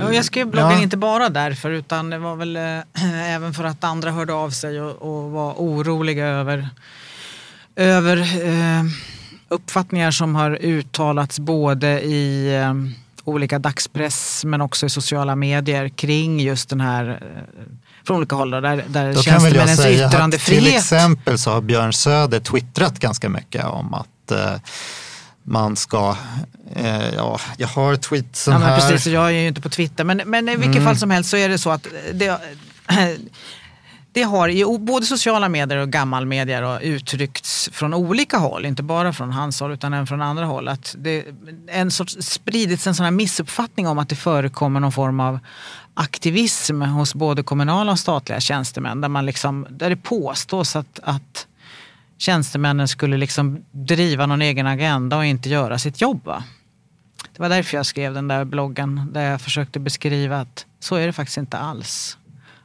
Ja, 0.00 0.12
jag 0.12 0.24
skrev 0.24 0.46
bloggen 0.46 0.70
ja. 0.70 0.82
inte 0.82 0.96
bara 0.96 1.28
därför 1.28 1.70
utan 1.70 2.10
det 2.10 2.18
var 2.18 2.36
väl 2.36 2.56
eh, 2.56 2.80
även 3.34 3.54
för 3.54 3.64
att 3.64 3.84
andra 3.84 4.10
hörde 4.10 4.32
av 4.32 4.50
sig 4.50 4.80
och, 4.80 5.02
och 5.02 5.30
var 5.30 5.52
oroliga 5.52 6.26
över, 6.26 6.68
över 7.76 8.16
eh, 8.44 8.84
uppfattningar 9.48 10.10
som 10.10 10.34
har 10.34 10.58
uttalats 10.60 11.38
både 11.38 12.02
i 12.02 12.54
olika 13.24 13.58
dagspress 13.58 14.44
men 14.44 14.60
också 14.60 14.86
i 14.86 14.90
sociala 14.90 15.36
medier 15.36 15.88
kring 15.88 16.40
just 16.40 16.68
den 16.68 16.80
här 16.80 17.22
från 18.06 18.16
olika 18.16 18.36
håll 18.36 18.50
där, 18.50 18.84
där 18.88 19.14
Då 19.14 19.22
tjänstemännens 19.22 19.78
att 19.78 19.86
till 19.86 20.00
yttrandefrihet 20.00 20.74
exempel 20.74 21.38
så 21.38 21.50
har 21.50 21.60
Björn 21.60 21.92
Söder 21.92 22.40
twittrat 22.40 22.98
ganska 22.98 23.28
mycket 23.28 23.64
om 23.64 23.94
att 23.94 24.32
man 25.48 25.76
ska, 25.76 26.16
eh, 26.74 27.08
ja, 27.14 27.40
jag 27.56 27.68
har 27.68 27.96
tweetsen 27.96 28.52
Ja, 28.52 28.58
men 28.58 28.68
här. 28.68 28.76
precis, 28.90 29.06
jag 29.06 29.26
är 29.26 29.30
ju 29.40 29.48
inte 29.48 29.60
på 29.60 29.68
Twitter. 29.68 30.04
Men, 30.04 30.22
men 30.26 30.48
i 30.48 30.56
vilket 30.56 30.74
Mm. 30.76 30.84
fall 30.84 30.96
som 30.96 31.10
helst 31.10 31.30
så 31.30 31.36
är 31.36 31.48
det 31.48 31.58
så 31.58 31.70
att 31.70 31.86
det, 32.12 32.40
det 34.12 34.22
har 34.22 34.48
i 34.48 34.78
både 34.80 35.06
sociala 35.06 35.48
medier 35.48 35.78
och 35.78 35.90
gammalmedia 35.90 36.60
då, 36.60 36.80
uttryckts 36.80 37.68
från 37.72 37.94
olika 37.94 38.38
håll, 38.38 38.66
inte 38.66 38.82
bara 38.82 39.12
från 39.12 39.32
hans 39.32 39.60
håll 39.60 39.72
utan 39.72 39.94
även 39.94 40.06
från 40.06 40.22
andra 40.22 40.44
håll. 40.44 40.68
Att 40.68 40.94
det 40.98 41.24
en 41.66 41.90
sorts, 41.90 42.16
spridits 42.20 42.86
en 42.86 42.94
sån 42.94 43.04
här 43.04 43.10
missuppfattning 43.10 43.86
om 43.88 43.98
att 43.98 44.08
det 44.08 44.16
förekommer 44.16 44.80
någon 44.80 44.92
form 44.92 45.20
av 45.20 45.38
aktivism 45.94 46.82
hos 46.82 47.14
både 47.14 47.42
kommunala 47.42 47.92
och 47.92 47.98
statliga 47.98 48.40
tjänstemän 48.40 49.00
där, 49.00 49.08
man 49.08 49.26
liksom, 49.26 49.66
där 49.70 49.90
det 49.90 49.96
påstås 49.96 50.76
att, 50.76 51.00
att 51.02 51.46
tjänstemännen 52.18 52.88
skulle 52.88 53.16
liksom 53.16 53.64
driva 53.70 54.26
någon 54.26 54.42
egen 54.42 54.66
agenda 54.66 55.16
och 55.16 55.24
inte 55.24 55.48
göra 55.48 55.78
sitt 55.78 56.00
jobb. 56.00 56.24
Va? 56.24 56.44
Det 57.32 57.42
var 57.42 57.48
därför 57.48 57.76
jag 57.76 57.86
skrev 57.86 58.14
den 58.14 58.28
där 58.28 58.44
bloggen 58.44 59.10
där 59.12 59.30
jag 59.30 59.40
försökte 59.40 59.80
beskriva 59.80 60.40
att 60.40 60.66
så 60.80 60.96
är 60.96 61.06
det 61.06 61.12
faktiskt 61.12 61.38
inte 61.38 61.58
alls. 61.58 62.18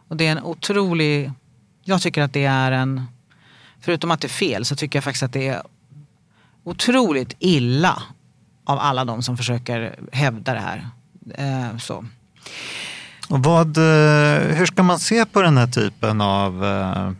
Och 0.07 0.17
det 0.17 0.27
är 0.27 0.31
en 0.31 0.43
otrolig... 0.43 1.31
Jag 1.83 2.01
tycker 2.01 2.21
att 2.21 2.33
det 2.33 2.45
är 2.45 2.71
en... 2.71 3.05
Förutom 3.81 4.11
att 4.11 4.21
det 4.21 4.27
är 4.27 4.29
fel 4.29 4.65
så 4.65 4.75
tycker 4.75 4.97
jag 4.97 5.03
faktiskt 5.03 5.23
att 5.23 5.33
det 5.33 5.47
är 5.47 5.61
otroligt 6.63 7.35
illa 7.39 8.03
av 8.65 8.79
alla 8.79 9.05
de 9.05 9.23
som 9.23 9.37
försöker 9.37 9.95
hävda 10.11 10.53
det 10.53 10.59
här. 10.59 10.87
Eh, 11.37 11.77
så. 11.77 12.05
Och 13.29 13.43
vad, 13.43 13.77
eh, 13.77 14.55
hur 14.55 14.65
ska 14.65 14.83
man 14.83 14.99
se 14.99 15.25
på 15.25 15.41
den 15.41 15.57
här 15.57 15.67
typen 15.67 16.21
av 16.21 16.65
eh, 16.65 17.11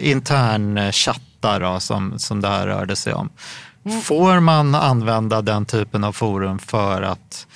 intern 0.00 0.92
chattar 0.92 1.60
då, 1.60 1.80
som, 1.80 2.18
som 2.18 2.40
det 2.40 2.48
här 2.48 2.66
rörde 2.66 2.96
sig 2.96 3.12
om? 3.14 3.30
Mm. 3.84 4.00
Får 4.02 4.40
man 4.40 4.74
använda 4.74 5.42
den 5.42 5.64
typen 5.66 6.04
av 6.04 6.12
forum 6.12 6.58
för 6.58 7.02
att 7.02 7.46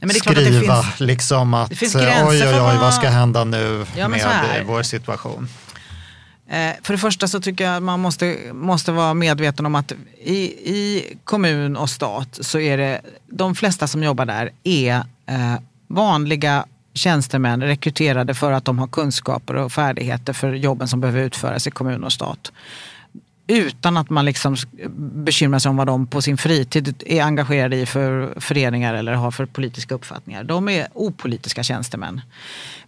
Nej, 0.00 0.10
att 0.10 0.16
skriva 0.16 0.82
finns- 0.82 1.00
liksom 1.00 1.54
att 1.54 1.76
finns 1.78 1.94
eh, 1.94 2.02
gränser 2.02 2.28
oj, 2.28 2.42
oj, 2.42 2.54
oj, 2.54 2.60
vad- 2.60 2.76
vad 2.80 2.94
ska 2.94 3.08
hända 3.08 3.44
nu 3.44 3.86
Ja, 3.96 4.08
med 4.08 4.20
eh, 4.60 4.66
vår 4.66 4.82
situation? 4.82 5.48
Eh, 6.50 6.70
För 6.82 6.92
det 6.94 6.98
första 6.98 7.28
så 7.28 7.40
tycker 7.40 7.64
jag 7.64 7.76
att 7.76 7.82
man 7.82 8.00
måste, 8.00 8.36
måste 8.52 8.92
vara 8.92 9.14
medveten 9.14 9.66
om 9.66 9.74
att 9.74 9.92
i, 10.24 10.36
i 10.74 11.04
kommun 11.24 11.76
och 11.76 11.90
stat 11.90 12.38
så 12.40 12.58
är 12.58 12.76
det 12.78 13.00
de 13.26 13.54
flesta 13.54 13.86
som 13.86 14.02
jobbar 14.02 14.24
där 14.24 14.50
är 14.64 14.94
eh, 15.26 15.54
vanliga 15.88 16.64
tjänstemän 16.96 17.62
rekryterade 17.62 18.34
för 18.34 18.52
att 18.52 18.64
de 18.64 18.78
har 18.78 18.86
kunskaper 18.86 19.54
och 19.54 19.72
färdigheter 19.72 20.32
för 20.32 20.52
jobben 20.52 20.88
som 20.88 21.00
behöver 21.00 21.20
utföras 21.20 21.66
i 21.66 21.70
kommun 21.70 22.04
och 22.04 22.12
stat. 22.12 22.52
Utan 23.48 23.96
att 23.96 24.10
man 24.10 24.24
liksom 24.24 24.56
bekymrar 24.98 25.58
sig 25.58 25.68
om 25.68 25.76
vad 25.76 25.86
de 25.86 26.06
på 26.06 26.22
sin 26.22 26.38
fritid 26.38 27.02
är 27.06 27.22
engagerade 27.22 27.76
i 27.76 27.86
för 27.86 28.34
föreningar 28.40 28.94
eller 28.94 29.12
har 29.12 29.30
för 29.30 29.46
politiska 29.46 29.94
uppfattningar. 29.94 30.44
De 30.44 30.68
är 30.68 30.88
opolitiska 30.92 31.62
tjänstemän. 31.62 32.20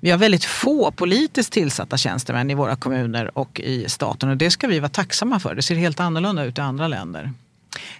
Vi 0.01 0.11
har 0.11 0.19
väldigt 0.19 0.45
få 0.45 0.91
politiskt 0.91 1.53
tillsatta 1.53 1.97
tjänstemän 1.97 2.51
i 2.51 2.55
våra 2.55 2.77
kommuner 2.77 3.39
och 3.39 3.61
i 3.61 3.89
staten 3.89 4.29
och 4.29 4.37
det 4.37 4.51
ska 4.51 4.67
vi 4.67 4.79
vara 4.79 4.89
tacksamma 4.89 5.41
för. 5.41 5.55
Det 5.55 5.63
ser 5.63 5.75
helt 5.75 6.01
annorlunda 6.01 6.45
ut 6.45 6.59
i 6.59 6.61
andra 6.61 6.89
länder. 6.89 7.33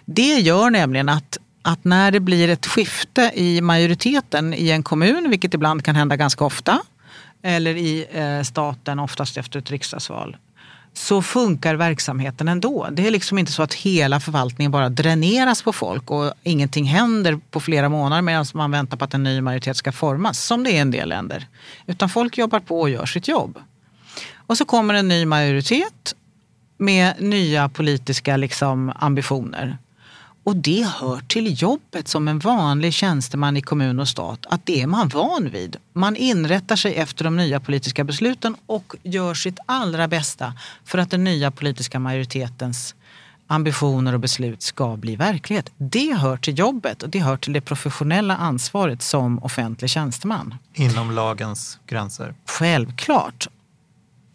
Det 0.05 0.39
gör 0.39 0.69
nämligen 0.69 1.09
att, 1.09 1.37
att 1.71 1.83
när 1.83 2.11
det 2.11 2.19
blir 2.19 2.49
ett 2.49 2.65
skifte 2.65 3.31
i 3.35 3.61
majoriteten 3.61 4.53
i 4.53 4.69
en 4.69 4.83
kommun, 4.83 5.29
vilket 5.29 5.53
ibland 5.53 5.83
kan 5.83 5.95
hända 5.95 6.15
ganska 6.15 6.45
ofta, 6.45 6.79
eller 7.41 7.75
i 7.75 8.05
eh, 8.11 8.43
staten, 8.43 8.99
oftast 8.99 9.37
efter 9.37 9.59
ett 9.59 9.71
riksdagsval, 9.71 10.37
så 10.93 11.21
funkar 11.21 11.75
verksamheten 11.75 12.47
ändå. 12.47 12.87
Det 12.91 13.07
är 13.07 13.11
liksom 13.11 13.37
inte 13.37 13.51
så 13.51 13.63
att 13.63 13.73
hela 13.73 14.19
förvaltningen 14.19 14.71
bara 14.71 14.89
dräneras 14.89 15.61
på 15.63 15.73
folk 15.73 16.11
och 16.11 16.33
ingenting 16.43 16.85
händer 16.85 17.39
på 17.51 17.59
flera 17.59 17.89
månader 17.89 18.21
medan 18.21 18.45
man 18.53 18.71
väntar 18.71 18.97
på 18.97 19.05
att 19.05 19.13
en 19.13 19.23
ny 19.23 19.41
majoritet 19.41 19.77
ska 19.77 19.91
formas, 19.91 20.45
som 20.45 20.63
det 20.63 20.71
är 20.71 20.73
i 20.73 20.77
en 20.77 20.91
del 20.91 21.09
länder. 21.09 21.47
Utan 21.87 22.09
folk 22.09 22.37
jobbar 22.37 22.59
på 22.59 22.81
och 22.81 22.89
gör 22.89 23.05
sitt 23.05 23.27
jobb. 23.27 23.59
Och 24.35 24.57
så 24.57 24.65
kommer 24.65 24.93
en 24.93 25.07
ny 25.07 25.25
majoritet 25.25 26.15
med 26.77 27.13
nya 27.19 27.69
politiska 27.69 28.37
liksom, 28.37 28.91
ambitioner. 28.95 29.77
Och 30.49 30.55
det 30.55 30.87
hör 30.99 31.19
till 31.19 31.61
jobbet 31.61 32.07
som 32.07 32.27
en 32.27 32.39
vanlig 32.39 32.93
tjänsteman 32.93 33.57
i 33.57 33.61
kommun 33.61 33.99
och 33.99 34.07
stat 34.07 34.45
att 34.49 34.65
det 34.65 34.81
är 34.81 34.87
man 34.87 35.07
van 35.09 35.49
vid. 35.49 35.77
Man 35.93 36.15
inrättar 36.15 36.75
sig 36.75 36.95
efter 36.95 37.23
de 37.23 37.35
nya 37.35 37.59
politiska 37.59 38.03
besluten 38.03 38.55
och 38.65 38.95
gör 39.03 39.33
sitt 39.33 39.59
allra 39.65 40.07
bästa 40.07 40.53
för 40.85 40.97
att 40.97 41.11
den 41.11 41.23
nya 41.23 41.51
politiska 41.51 41.99
majoritetens 41.99 42.95
ambitioner 43.47 44.13
och 44.13 44.19
beslut 44.19 44.61
ska 44.61 44.95
bli 44.97 45.15
verklighet. 45.15 45.71
Det 45.77 46.13
hör 46.13 46.37
till 46.37 46.59
jobbet 46.59 47.03
och 47.03 47.09
det 47.09 47.19
hör 47.19 47.37
till 47.37 47.53
det 47.53 47.61
professionella 47.61 48.35
ansvaret 48.37 49.01
som 49.01 49.43
offentlig 49.43 49.89
tjänsteman. 49.89 50.55
Inom 50.73 51.11
lagens 51.11 51.79
gränser. 51.87 52.33
Självklart. 52.45 53.47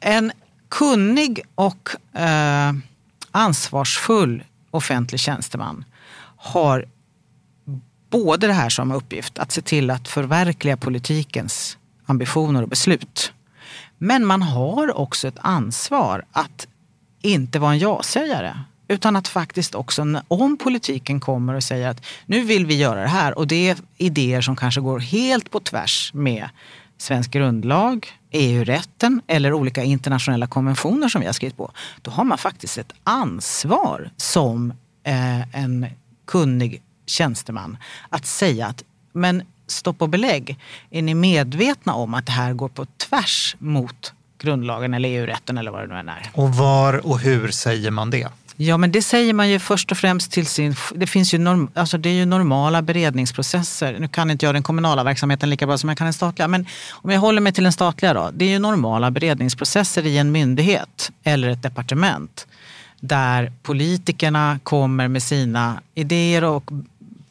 En 0.00 0.32
kunnig 0.68 1.40
och 1.54 2.16
eh, 2.20 2.72
ansvarsfull 3.30 4.44
offentlig 4.70 5.20
tjänsteman 5.20 5.84
har 6.44 6.84
både 8.10 8.46
det 8.46 8.52
här 8.52 8.68
som 8.68 8.92
uppgift 8.92 9.38
att 9.38 9.52
se 9.52 9.62
till 9.62 9.90
att 9.90 10.08
förverkliga 10.08 10.76
politikens 10.76 11.78
ambitioner 12.06 12.62
och 12.62 12.68
beslut. 12.68 13.32
Men 13.98 14.26
man 14.26 14.42
har 14.42 14.98
också 14.98 15.28
ett 15.28 15.38
ansvar 15.38 16.24
att 16.32 16.66
inte 17.22 17.58
vara 17.58 17.72
en 17.72 17.78
ja-sägare. 17.78 18.58
Utan 18.88 19.16
att 19.16 19.28
faktiskt 19.28 19.74
också, 19.74 20.20
om 20.28 20.56
politiken 20.56 21.20
kommer 21.20 21.54
och 21.54 21.64
säger 21.64 21.88
att 21.88 22.04
nu 22.26 22.44
vill 22.44 22.66
vi 22.66 22.76
göra 22.76 23.00
det 23.00 23.08
här 23.08 23.38
och 23.38 23.46
det 23.46 23.68
är 23.68 23.76
idéer 23.96 24.40
som 24.40 24.56
kanske 24.56 24.80
går 24.80 24.98
helt 24.98 25.50
på 25.50 25.60
tvärs 25.60 26.10
med 26.14 26.48
svensk 26.98 27.30
grundlag, 27.30 28.06
EU-rätten 28.30 29.22
eller 29.26 29.52
olika 29.52 29.82
internationella 29.82 30.46
konventioner 30.46 31.08
som 31.08 31.20
vi 31.20 31.26
har 31.26 31.32
skrivit 31.32 31.56
på. 31.56 31.70
Då 32.02 32.10
har 32.10 32.24
man 32.24 32.38
faktiskt 32.38 32.78
ett 32.78 32.92
ansvar 33.04 34.10
som 34.16 34.70
eh, 35.04 35.56
en 35.62 35.86
kunnig 36.26 36.82
tjänsteman 37.06 37.76
att 38.08 38.26
säga 38.26 38.66
att 38.66 38.82
men 39.12 39.42
stopp 39.66 40.02
och 40.02 40.08
belägg, 40.08 40.58
är 40.90 41.02
ni 41.02 41.14
medvetna 41.14 41.94
om 41.94 42.14
att 42.14 42.26
det 42.26 42.32
här 42.32 42.52
går 42.52 42.68
på 42.68 42.86
tvärs 42.86 43.56
mot 43.58 44.12
grundlagen 44.38 44.94
eller 44.94 45.08
EU-rätten 45.08 45.58
eller 45.58 45.70
vad 45.70 45.80
det 45.80 45.86
nu 45.86 45.94
än 45.94 46.08
är? 46.08 46.30
Och 46.32 46.54
var 46.54 47.06
och 47.06 47.18
hur 47.18 47.50
säger 47.50 47.90
man 47.90 48.10
det? 48.10 48.28
Ja 48.56 48.76
men 48.76 48.92
det 48.92 49.02
säger 49.02 49.34
man 49.34 49.50
ju 49.50 49.58
först 49.58 49.92
och 49.92 49.98
främst 49.98 50.32
till 50.32 50.46
sin... 50.46 50.74
Det 50.94 51.06
finns 51.06 51.34
ju 51.34 51.38
norm, 51.38 51.70
alltså 51.74 51.98
det 51.98 52.08
är 52.08 52.12
ju 52.12 52.24
normala 52.24 52.82
beredningsprocesser. 52.82 53.96
Nu 53.98 54.08
kan 54.08 54.30
inte 54.30 54.46
jag 54.46 54.54
den 54.54 54.62
kommunala 54.62 55.04
verksamheten 55.04 55.50
lika 55.50 55.66
bra 55.66 55.78
som 55.78 55.88
jag 55.88 55.98
kan 55.98 56.04
den 56.04 56.14
statliga. 56.14 56.48
Men 56.48 56.66
om 56.90 57.10
jag 57.10 57.20
håller 57.20 57.40
mig 57.40 57.52
till 57.52 57.62
den 57.62 57.72
statliga 57.72 58.14
då. 58.14 58.30
Det 58.32 58.44
är 58.44 58.48
ju 58.48 58.58
normala 58.58 59.10
beredningsprocesser 59.10 60.06
i 60.06 60.18
en 60.18 60.32
myndighet 60.32 61.10
eller 61.24 61.48
ett 61.48 61.62
departement. 61.62 62.46
Där 63.06 63.52
politikerna 63.62 64.58
kommer 64.62 65.08
med 65.08 65.22
sina 65.22 65.80
idéer 65.94 66.44
och 66.44 66.70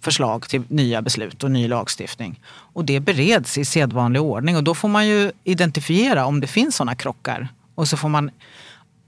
förslag 0.01 0.49
till 0.49 0.63
nya 0.67 1.01
beslut 1.01 1.43
och 1.43 1.51
ny 1.51 1.67
lagstiftning. 1.67 2.39
Och 2.47 2.86
det 2.86 2.99
bereds 2.99 3.57
i 3.57 3.65
sedvanlig 3.65 4.21
ordning 4.21 4.55
och 4.55 4.63
då 4.63 4.73
får 4.73 4.88
man 4.88 5.07
ju 5.07 5.31
identifiera 5.43 6.25
om 6.25 6.39
det 6.39 6.47
finns 6.47 6.75
sådana 6.75 6.95
krockar. 6.95 7.47
Och 7.75 7.88
så 7.88 7.97
får 7.97 8.09
man 8.09 8.31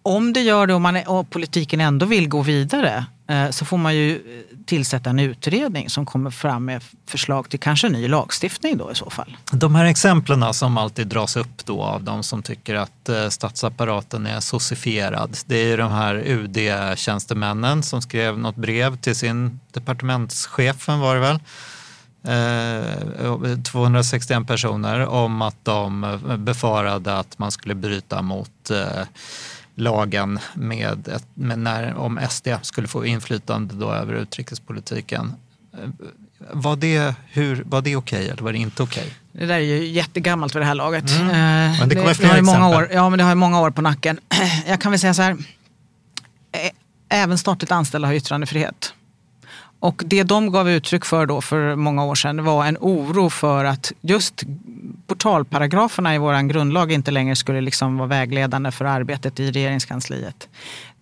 om 0.05 0.33
det 0.33 0.41
gör 0.41 0.67
det 0.67 0.73
och, 0.73 0.81
man, 0.81 0.97
och 1.07 1.29
politiken 1.29 1.81
ändå 1.81 2.05
vill 2.05 2.29
gå 2.29 2.41
vidare 2.41 3.05
eh, 3.27 3.49
så 3.49 3.65
får 3.65 3.77
man 3.77 3.95
ju 3.95 4.15
eh, 4.15 4.57
tillsätta 4.65 5.09
en 5.09 5.19
utredning 5.19 5.89
som 5.89 6.05
kommer 6.05 6.31
fram 6.31 6.65
med 6.65 6.83
förslag 7.07 7.49
till 7.49 7.59
kanske 7.59 7.89
ny 7.89 8.07
lagstiftning 8.07 8.77
då 8.77 8.91
i 8.91 8.95
så 8.95 9.09
fall. 9.09 9.37
De 9.51 9.75
här 9.75 9.85
exemplen 9.85 10.53
som 10.53 10.77
alltid 10.77 11.07
dras 11.07 11.35
upp 11.35 11.65
då 11.65 11.83
av 11.83 12.03
de 12.03 12.23
som 12.23 12.43
tycker 12.43 12.75
att 12.75 13.09
eh, 13.09 13.29
statsapparaten 13.29 14.25
är 14.25 14.39
sossifierad. 14.39 15.37
Det 15.45 15.57
är 15.57 15.67
ju 15.67 15.77
de 15.77 15.91
här 15.91 16.15
UD-tjänstemännen 16.15 17.83
som 17.83 18.01
skrev 18.01 18.39
något 18.39 18.55
brev 18.55 18.97
till 18.97 19.15
sin 19.15 19.59
departementschefen 19.71 20.99
var 20.99 21.15
det 21.15 21.21
väl. 21.21 21.39
261 23.63 24.47
personer 24.47 25.07
om 25.07 25.41
att 25.41 25.55
de 25.63 26.19
befarade 26.37 27.17
att 27.19 27.39
man 27.39 27.51
skulle 27.51 27.75
bryta 27.75 28.21
mot 28.21 28.71
lagen 29.75 30.39
med, 30.53 31.07
ett, 31.07 31.27
med 31.33 31.59
när, 31.59 31.95
om 31.95 32.19
SD 32.29 32.47
skulle 32.61 32.87
få 32.87 33.05
inflytande 33.05 33.75
då 33.75 33.91
över 33.91 34.13
utrikespolitiken. 34.13 35.33
Var 36.51 36.75
det, 36.75 37.15
hur, 37.31 37.63
var 37.65 37.81
det 37.81 37.95
okej 37.95 38.19
okay, 38.19 38.29
eller 38.29 38.43
var 38.43 38.51
det 38.51 38.57
inte 38.57 38.83
okej? 38.83 39.03
Okay? 39.03 39.39
Det 39.39 39.45
där 39.45 39.55
är 39.55 39.59
ju 39.59 39.85
jättegammalt 39.85 40.55
vid 40.55 40.61
det 40.61 40.65
här 40.65 40.75
laget. 40.75 41.09
Mm. 41.19 41.77
Men 41.79 41.89
det 41.89 41.95
kommer 41.95 42.13
fler 42.13 42.27
det 42.27 42.33
exempel. 42.33 42.61
Många 42.61 42.77
år, 42.77 42.89
ja, 42.93 43.09
men 43.09 43.17
det 43.17 43.23
har 43.23 43.35
många 43.35 43.61
år 43.61 43.71
på 43.71 43.81
nacken. 43.81 44.19
Jag 44.67 44.81
kan 44.81 44.91
väl 44.91 44.99
säga 44.99 45.13
så 45.13 45.21
här. 45.21 45.37
Även 47.09 47.37
statligt 47.37 47.71
anställda 47.71 48.07
har 48.07 48.13
yttrandefrihet. 48.13 48.93
Och 49.85 50.03
det 50.05 50.23
de 50.23 50.51
gav 50.51 50.69
uttryck 50.69 51.05
för 51.05 51.25
då 51.25 51.41
för 51.41 51.75
många 51.75 52.05
år 52.05 52.15
sedan 52.15 52.43
var 52.43 52.65
en 52.65 52.77
oro 52.81 53.29
för 53.29 53.65
att 53.65 53.91
just 54.01 54.43
portalparagraferna 55.07 56.15
i 56.15 56.17
vår 56.17 56.47
grundlag 56.47 56.91
inte 56.91 57.11
längre 57.11 57.35
skulle 57.35 57.61
liksom 57.61 57.97
vara 57.97 58.07
vägledande 58.07 58.71
för 58.71 58.85
arbetet 58.85 59.39
i 59.39 59.51
regeringskansliet. 59.51 60.49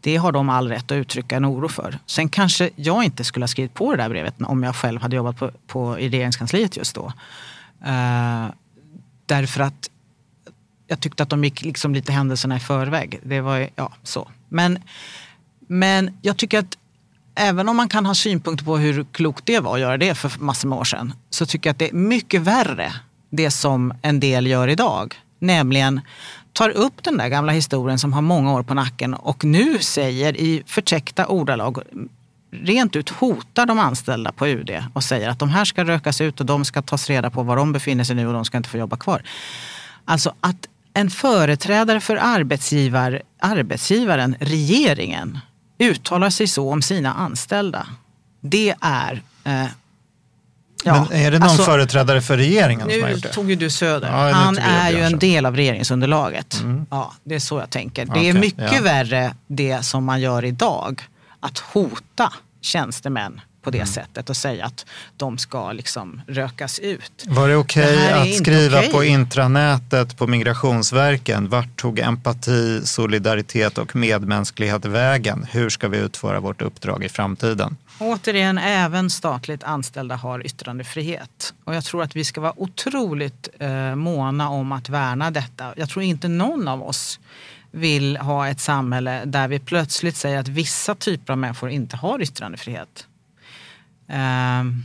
Det 0.01 0.15
har 0.15 0.31
de 0.31 0.49
all 0.49 0.69
rätt 0.69 0.91
att 0.91 0.95
uttrycka 0.95 1.35
en 1.35 1.45
oro 1.45 1.67
för. 1.67 1.99
Sen 2.05 2.29
kanske 2.29 2.69
jag 2.75 3.03
inte 3.03 3.23
skulle 3.23 3.43
ha 3.43 3.47
skrivit 3.47 3.73
på 3.73 3.91
det 3.91 3.97
där 3.97 4.09
brevet 4.09 4.35
om 4.41 4.63
jag 4.63 4.75
själv 4.75 5.01
hade 5.01 5.15
jobbat 5.15 5.37
på, 5.37 5.51
på 5.67 5.99
i 5.99 6.09
regeringskansliet 6.09 6.77
just 6.77 6.95
då. 6.95 7.13
Uh, 7.85 8.47
därför 9.25 9.63
att 9.63 9.89
jag 10.87 10.99
tyckte 10.99 11.23
att 11.23 11.29
de 11.29 11.43
gick 11.43 11.61
liksom 11.61 11.93
lite 11.93 12.11
händelserna 12.11 12.57
i 12.57 12.59
förväg. 12.59 13.19
Det 13.23 13.41
var 13.41 13.69
ja, 13.75 13.91
så. 14.03 14.29
Men, 14.49 14.79
men 15.67 16.17
jag 16.21 16.37
tycker 16.37 16.59
att 16.59 16.77
även 17.35 17.69
om 17.69 17.77
man 17.77 17.89
kan 17.89 18.05
ha 18.05 18.15
synpunkter 18.15 18.65
på 18.65 18.77
hur 18.77 19.05
klokt 19.11 19.45
det 19.45 19.59
var 19.59 19.73
att 19.73 19.79
göra 19.79 19.97
det 19.97 20.15
för 20.15 20.39
massor 20.39 20.69
med 20.69 20.77
år 20.77 20.83
sedan, 20.83 21.13
så 21.29 21.45
tycker 21.45 21.69
jag 21.69 21.73
att 21.73 21.79
det 21.79 21.89
är 21.89 21.93
mycket 21.93 22.41
värre 22.41 22.93
det 23.29 23.51
som 23.51 23.93
en 24.01 24.19
del 24.19 24.47
gör 24.47 24.67
idag. 24.67 25.15
Nämligen 25.39 26.01
tar 26.53 26.69
upp 26.69 27.03
den 27.03 27.17
där 27.17 27.27
gamla 27.27 27.51
historien 27.51 27.99
som 27.99 28.13
har 28.13 28.21
många 28.21 28.53
år 28.53 28.63
på 28.63 28.73
nacken 28.73 29.13
och 29.13 29.43
nu 29.43 29.79
säger 29.79 30.37
i 30.37 30.63
förtäckta 30.65 31.27
ordalag 31.27 31.77
rent 32.51 32.95
ut 32.95 33.09
hotar 33.09 33.65
de 33.65 33.79
anställda 33.79 34.31
på 34.31 34.47
UD 34.47 34.83
och 34.93 35.03
säger 35.03 35.29
att 35.29 35.39
de 35.39 35.49
här 35.49 35.65
ska 35.65 35.83
rökas 35.83 36.21
ut 36.21 36.39
och 36.39 36.45
de 36.45 36.65
ska 36.65 36.81
tas 36.81 37.09
reda 37.09 37.29
på 37.29 37.43
var 37.43 37.55
de 37.55 37.73
befinner 37.73 38.03
sig 38.03 38.15
nu 38.15 38.27
och 38.27 38.33
de 38.33 38.45
ska 38.45 38.57
inte 38.57 38.69
få 38.69 38.77
jobba 38.77 38.97
kvar. 38.97 39.23
Alltså 40.05 40.33
att 40.39 40.67
en 40.93 41.09
företrädare 41.09 41.99
för 41.99 42.15
arbetsgivar, 42.21 43.21
arbetsgivaren, 43.39 44.35
regeringen, 44.39 45.39
uttalar 45.83 46.29
sig 46.29 46.47
så 46.47 46.71
om 46.71 46.81
sina 46.81 47.13
anställda. 47.13 47.87
Det 48.41 48.75
är 48.81 49.21
eh, 49.43 49.65
Ja, 50.85 51.07
Men 51.09 51.19
är 51.19 51.31
det 51.31 51.39
någon 51.39 51.49
alltså, 51.49 51.63
företrädare 51.63 52.21
för 52.21 52.37
regeringen 52.37 52.89
som 52.89 53.01
har 53.01 53.09
gjort 53.09 53.21
det? 53.21 53.27
Nu 53.27 53.33
tog 53.33 53.49
ju 53.49 53.55
du 53.55 53.69
Söder. 53.69 54.07
Ja, 54.07 54.31
Han 54.31 54.57
är 54.57 54.91
ju 54.91 54.99
en 54.99 55.19
del 55.19 55.45
av 55.45 55.55
regeringsunderlaget. 55.55 56.59
Mm. 56.61 56.85
Ja, 56.89 57.13
det 57.23 57.35
är 57.35 57.39
så 57.39 57.59
jag 57.59 57.69
tänker. 57.69 58.05
Det 58.05 58.11
okay, 58.11 58.29
är 58.29 58.33
mycket 58.33 58.73
ja. 58.73 58.81
värre 58.81 59.35
det 59.47 59.85
som 59.85 60.05
man 60.05 60.21
gör 60.21 60.45
idag. 60.45 61.01
Att 61.39 61.59
hota 61.59 62.33
tjänstemän 62.61 63.41
på 63.63 63.69
det 63.69 63.77
mm. 63.77 63.87
sättet 63.87 64.29
och 64.29 64.37
säga 64.37 64.65
att 64.65 64.85
de 65.17 65.37
ska 65.37 65.71
liksom 65.71 66.21
rökas 66.27 66.79
ut. 66.79 67.25
Var 67.27 67.47
det 67.47 67.55
okej 67.55 67.95
okay 67.97 68.31
att 68.33 68.37
skriva 68.37 68.79
okay. 68.79 68.91
på 68.91 69.03
intranätet 69.03 70.17
på 70.17 70.27
Migrationsverken, 70.27 71.49
vart 71.49 71.77
tog 71.77 71.99
empati, 71.99 72.81
solidaritet 72.85 73.77
och 73.77 73.95
medmänsklighet 73.95 74.85
vägen? 74.85 75.47
Hur 75.51 75.69
ska 75.69 75.87
vi 75.87 75.97
utföra 75.97 76.39
vårt 76.39 76.61
uppdrag 76.61 77.03
i 77.03 77.09
framtiden? 77.09 77.77
Återigen, 77.99 78.57
även 78.57 79.09
statligt 79.09 79.63
anställda 79.63 80.15
har 80.15 80.45
yttrandefrihet. 80.45 81.53
Och 81.63 81.75
jag 81.75 81.83
tror 81.83 82.03
att 82.03 82.15
vi 82.15 82.23
ska 82.23 82.41
vara 82.41 82.53
otroligt 82.57 83.49
eh, 83.59 83.95
måna 83.95 84.49
om 84.49 84.71
att 84.71 84.89
värna 84.89 85.31
detta. 85.31 85.73
Jag 85.77 85.89
tror 85.89 86.03
inte 86.03 86.27
någon 86.27 86.67
av 86.67 86.83
oss 86.83 87.19
vill 87.71 88.17
ha 88.17 88.47
ett 88.47 88.59
samhälle 88.59 89.25
där 89.25 89.47
vi 89.47 89.59
plötsligt 89.59 90.15
säger 90.15 90.39
att 90.39 90.47
vissa 90.47 90.95
typer 90.95 91.33
av 91.33 91.39
människor 91.39 91.69
inte 91.69 91.97
har 91.97 92.21
yttrandefrihet. 92.21 93.07
Um, 94.07 94.83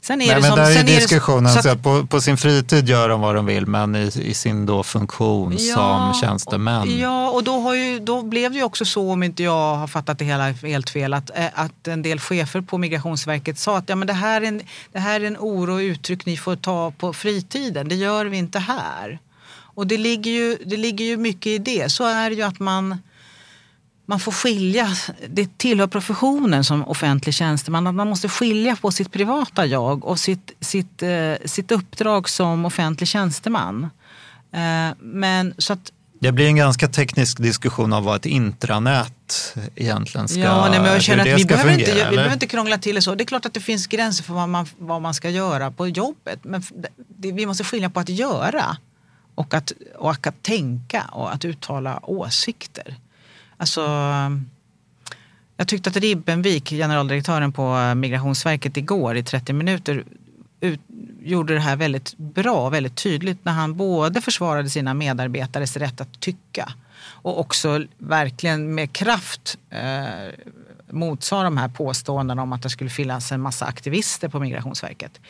Sen 0.00 0.22
är 0.22 0.26
Nej, 0.26 0.34
det 0.34 0.40
men 0.40 0.50
som, 0.50 0.58
där 0.58 0.78
är 0.78 0.84
diskussionen, 0.84 1.52
så 1.52 1.62
så 1.62 1.68
att 1.68 1.82
på, 1.82 2.06
på, 2.06 2.20
sin 2.20 2.36
fritid 2.36 2.88
gör 2.88 3.08
de 3.08 3.20
vad 3.20 3.34
de 3.34 3.46
vill 3.46 3.66
men 3.66 3.96
i, 3.96 4.12
i 4.22 4.34
sin 4.34 4.66
då 4.66 4.82
funktion 4.82 5.56
ja, 5.58 5.74
som 5.74 6.20
tjänstemän. 6.20 6.98
Ja, 6.98 7.30
och 7.30 7.44
då, 7.44 7.74
ju, 7.74 7.98
då 7.98 8.22
blev 8.22 8.52
det 8.52 8.58
ju 8.58 8.64
också 8.64 8.84
så, 8.84 9.12
om 9.12 9.22
inte 9.22 9.42
jag 9.42 9.74
har 9.76 9.86
fattat 9.86 10.18
det 10.18 10.24
hela 10.24 10.50
helt 10.50 10.90
fel, 10.90 11.14
att, 11.14 11.30
eh, 11.34 11.46
att 11.54 11.88
en 11.88 12.02
del 12.02 12.20
chefer 12.20 12.60
på 12.60 12.78
Migrationsverket 12.78 13.58
sa 13.58 13.76
att 13.78 13.88
ja, 13.88 13.96
men 13.96 14.06
det, 14.06 14.12
här 14.12 14.40
är 14.40 14.46
en, 14.46 14.62
det 14.92 14.98
här 14.98 15.20
är 15.20 15.24
en 15.24 15.36
oro 15.36 15.74
och 15.74 15.78
uttryck 15.78 16.26
ni 16.26 16.36
får 16.36 16.56
ta 16.56 16.90
på 16.90 17.12
fritiden, 17.12 17.88
det 17.88 17.94
gör 17.94 18.26
vi 18.26 18.36
inte 18.36 18.58
här. 18.58 19.18
Och 19.76 19.86
det 19.86 19.96
ligger 19.96 20.30
ju, 20.30 20.58
det 20.66 20.76
ligger 20.76 21.04
ju 21.04 21.16
mycket 21.16 21.46
i 21.46 21.58
det. 21.58 21.92
Så 21.92 22.04
är 22.04 22.30
det 22.30 22.36
ju 22.36 22.42
att 22.42 22.60
man 22.60 22.98
man 24.06 24.20
får 24.20 24.32
skilja, 24.32 24.88
det 25.28 25.58
tillhör 25.58 25.86
professionen 25.86 26.64
som 26.64 26.88
offentlig 26.88 27.34
tjänsteman, 27.34 27.86
att 27.86 27.94
man 27.94 28.08
måste 28.08 28.28
skilja 28.28 28.76
på 28.76 28.90
sitt 28.90 29.12
privata 29.12 29.66
jag 29.66 30.04
och 30.04 30.20
sitt, 30.20 30.52
sitt, 30.60 31.02
eh, 31.02 31.34
sitt 31.44 31.70
uppdrag 31.70 32.28
som 32.28 32.64
offentlig 32.64 33.08
tjänsteman. 33.08 33.90
Eh, 34.52 34.94
men 35.00 35.54
så 35.58 35.72
att 35.72 35.92
det 36.20 36.32
blir 36.32 36.46
en 36.46 36.56
ganska 36.56 36.88
teknisk 36.88 37.38
diskussion 37.38 37.92
av 37.92 38.04
vad 38.04 38.16
ett 38.16 38.26
intranät 38.26 39.54
egentligen 39.74 40.28
ska, 40.28 40.40
ja, 40.40 40.68
nej, 40.70 40.80
men 40.80 40.92
jag 40.92 41.02
känner 41.02 41.32
att 41.32 41.40
vi 41.40 41.44
behöver 41.44 41.70
fungera, 41.70 41.90
inte, 41.90 42.10
vi 42.10 42.16
behöver 42.16 42.32
inte 42.34 42.46
krångla 42.46 42.78
till 42.78 42.94
det 42.94 43.02
så. 43.02 43.14
Det 43.14 43.24
är 43.24 43.26
klart 43.26 43.46
att 43.46 43.54
det 43.54 43.60
finns 43.60 43.86
gränser 43.86 44.24
för 44.24 44.34
vad 44.34 44.48
man, 44.48 44.66
vad 44.78 45.02
man 45.02 45.14
ska 45.14 45.30
göra 45.30 45.70
på 45.70 45.88
jobbet. 45.88 46.38
Men 46.42 46.62
det, 47.08 47.32
vi 47.32 47.46
måste 47.46 47.64
skilja 47.64 47.90
på 47.90 48.00
att 48.00 48.08
göra 48.08 48.76
och 49.34 49.54
att, 49.54 49.72
och 49.94 50.26
att 50.26 50.42
tänka 50.42 51.04
och 51.12 51.32
att 51.34 51.44
uttala 51.44 52.00
åsikter. 52.02 52.96
Alltså, 53.56 53.80
jag 55.56 55.68
tyckte 55.68 55.90
att 55.90 55.96
Ribbenvik, 55.96 56.70
generaldirektören 56.70 57.52
på 57.52 57.76
eh, 57.76 57.94
Migrationsverket 57.94 58.76
igår 58.76 59.16
i 59.16 59.22
30 59.22 59.52
minuter 59.52 60.04
ut, 60.60 60.80
gjorde 61.22 61.54
det 61.54 61.60
här 61.60 61.76
väldigt 61.76 62.16
bra, 62.16 62.68
väldigt 62.68 62.96
tydligt 62.96 63.44
när 63.44 63.52
han 63.52 63.76
både 63.76 64.20
försvarade 64.20 64.70
sina 64.70 64.94
medarbetares 64.94 65.76
rätt 65.76 66.00
att 66.00 66.20
tycka 66.20 66.72
och 67.06 67.40
också 67.40 67.84
verkligen 67.98 68.74
med 68.74 68.92
kraft 68.92 69.58
eh, 69.70 70.04
motsade 70.90 71.44
de 71.44 71.56
här 71.56 71.68
påståendena 71.68 72.42
om 72.42 72.52
att 72.52 72.62
det 72.62 72.70
skulle 72.70 72.90
finnas 72.90 73.32
en 73.32 73.40
massa 73.40 73.66
aktivister 73.66 74.28
på 74.28 74.40
Migrationsverket. 74.40 75.20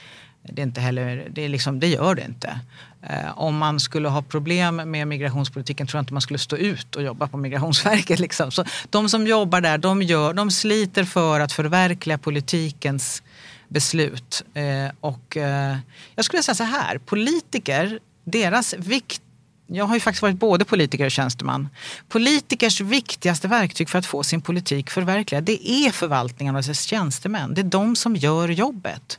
Det, 0.53 0.63
är 0.63 0.67
inte 0.67 0.81
heller, 0.81 1.29
det, 1.31 1.45
är 1.45 1.49
liksom, 1.49 1.81
det 1.81 1.89
gör 1.89 2.15
det 2.15 2.25
inte. 2.25 2.61
Eh, 3.03 3.39
om 3.39 3.57
man 3.57 3.81
skulle 3.81 4.09
ha 4.09 4.23
problem 4.23 4.77
med 4.77 5.09
migrationspolitiken 5.09 5.87
tror 5.87 5.99
jag 5.99 6.03
inte 6.03 6.13
man 6.13 6.23
skulle 6.23 6.39
stå 6.39 6.57
ut 6.57 6.97
och 6.97 7.03
jobba 7.03 7.29
på 7.29 7.37
Migrationsverket. 7.37 8.19
Liksom. 8.25 8.51
Så 8.51 8.65
de 8.91 9.09
som 9.09 9.27
jobbar 9.27 9.61
där, 9.61 9.79
de, 9.79 10.03
gör, 10.03 10.35
de 10.35 10.51
sliter 10.51 11.05
för 11.05 11.41
att 11.41 11.53
förverkliga 11.53 12.19
politikens 12.19 13.23
beslut. 13.69 14.45
Eh, 14.55 14.95
och 15.01 15.37
eh, 15.37 15.77
jag 16.15 16.25
skulle 16.25 16.43
säga 16.43 16.55
så 16.55 16.65
här, 16.65 16.99
politiker, 16.99 17.99
deras 18.25 18.75
vikt 18.75 19.21
jag 19.67 19.85
har 19.85 19.95
ju 19.95 20.01
faktiskt 20.01 20.23
varit 20.23 20.37
både 20.37 20.65
politiker 20.65 21.05
och 21.05 21.11
tjänsteman. 21.11 21.69
Politikers 22.09 22.81
viktigaste 22.81 23.49
verktyg 23.49 23.89
för 23.89 23.99
att 23.99 24.07
få 24.07 24.23
sin 24.23 24.41
politik 24.41 24.91
förverkligad, 24.91 25.45
det 25.45 25.71
är 25.71 25.91
förvaltningen 25.91 26.57
och 26.57 26.63
dess 26.63 26.83
tjänstemän. 26.83 27.55
Det 27.55 27.61
är 27.61 27.65
de 27.65 27.97
som 27.97 28.17
gör 28.17 28.49
jobbet. 28.49 29.19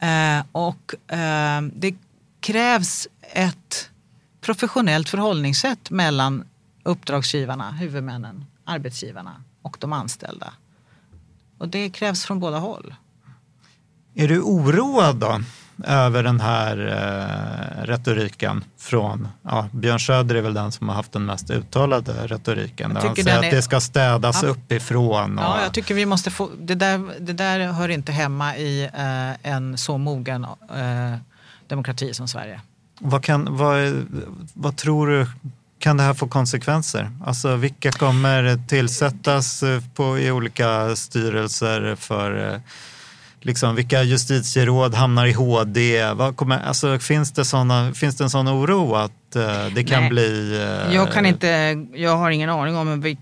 Eh, 0.00 0.44
och 0.52 1.12
eh, 1.12 1.62
det 1.72 1.94
krävs 2.40 3.08
ett 3.20 3.90
professionellt 4.40 5.08
förhållningssätt 5.08 5.90
mellan 5.90 6.44
uppdragsgivarna, 6.82 7.70
huvudmännen, 7.70 8.44
arbetsgivarna 8.64 9.42
och 9.62 9.76
de 9.80 9.92
anställda. 9.92 10.52
Och 11.58 11.68
det 11.68 11.90
krävs 11.90 12.24
från 12.24 12.40
båda 12.40 12.58
håll. 12.58 12.94
Är 14.14 14.28
du 14.28 14.40
oroad 14.40 15.16
då 15.16 15.40
över 15.84 16.22
den 16.22 16.40
här 16.40 16.76
eh, 16.86 17.84
retoriken 17.86 18.64
från, 18.78 19.28
ja, 19.42 19.68
Björn 19.72 20.00
Söder 20.00 20.34
är 20.34 20.40
väl 20.42 20.54
den 20.54 20.72
som 20.72 20.88
har 20.88 20.96
haft 20.96 21.12
den 21.12 21.24
mest 21.24 21.50
uttalade 21.50 22.12
retoriken. 22.26 22.94
Där 22.94 23.00
han 23.00 23.14
säger 23.16 23.28
den 23.28 23.38
att 23.38 23.44
är- 23.44 23.50
det 23.50 23.62
ska 23.62 23.80
städas 23.80 24.42
Ja. 24.42 24.48
uppifrån. 24.48 25.38
Och, 25.38 25.44
Ja, 25.44 25.62
jag 25.62 25.72
tycker 25.74 25.94
vi 25.94 26.06
måste 26.06 26.30
få, 26.30 26.50
det, 26.60 26.74
där, 26.74 27.00
det 27.20 27.32
där 27.32 27.72
hör 27.72 27.88
inte 27.88 28.12
hemma 28.12 28.56
i 28.56 28.82
eh, 28.84 29.50
en 29.52 29.78
så 29.78 29.98
mogen 29.98 30.44
eh, 30.44 31.14
demokrati 31.66 32.14
som 32.14 32.28
Sverige. 32.28 32.60
vad, 33.00 33.24
kan, 33.24 33.56
vad, 33.56 33.78
är- 33.78 34.04
vad 34.54 34.76
tror 34.76 35.06
du, 35.06 35.26
kan 35.78 35.96
det 35.96 36.02
här 36.02 36.14
få 36.14 36.28
konsekvenser? 36.28 37.10
Alltså 37.26 37.56
vilka 37.56 37.92
kommer 37.92 38.60
tillsättas 38.68 39.62
eh, 39.62 39.80
på, 39.94 40.18
i 40.18 40.30
olika 40.30 40.96
styrelser 40.96 41.94
för 41.98 42.52
eh, 42.54 42.60
Liksom, 43.40 43.74
vilka 43.74 44.02
justitieråd 44.02 44.94
hamnar 44.94 45.26
i 45.26 45.32
HD? 45.32 46.12
Vad 46.14 46.36
kommer, 46.36 46.58
alltså, 46.60 46.98
finns, 46.98 47.32
det 47.32 47.44
såna, 47.44 47.94
finns 47.94 48.16
det 48.16 48.24
en 48.24 48.30
sån 48.30 48.48
oro 48.48 48.94
att 48.94 49.36
eh, 49.36 49.66
det 49.74 49.84
kan 49.84 50.00
Nej. 50.00 50.10
bli... 50.10 50.56
eh, 50.88 50.94
Jag, 50.94 51.12
kan 51.12 51.26
inte, 51.26 51.48
jag 51.94 52.16
har 52.16 52.30
ingen 52.30 52.50
aning 52.50 52.76
om 52.76 53.02
vil- 53.04 53.16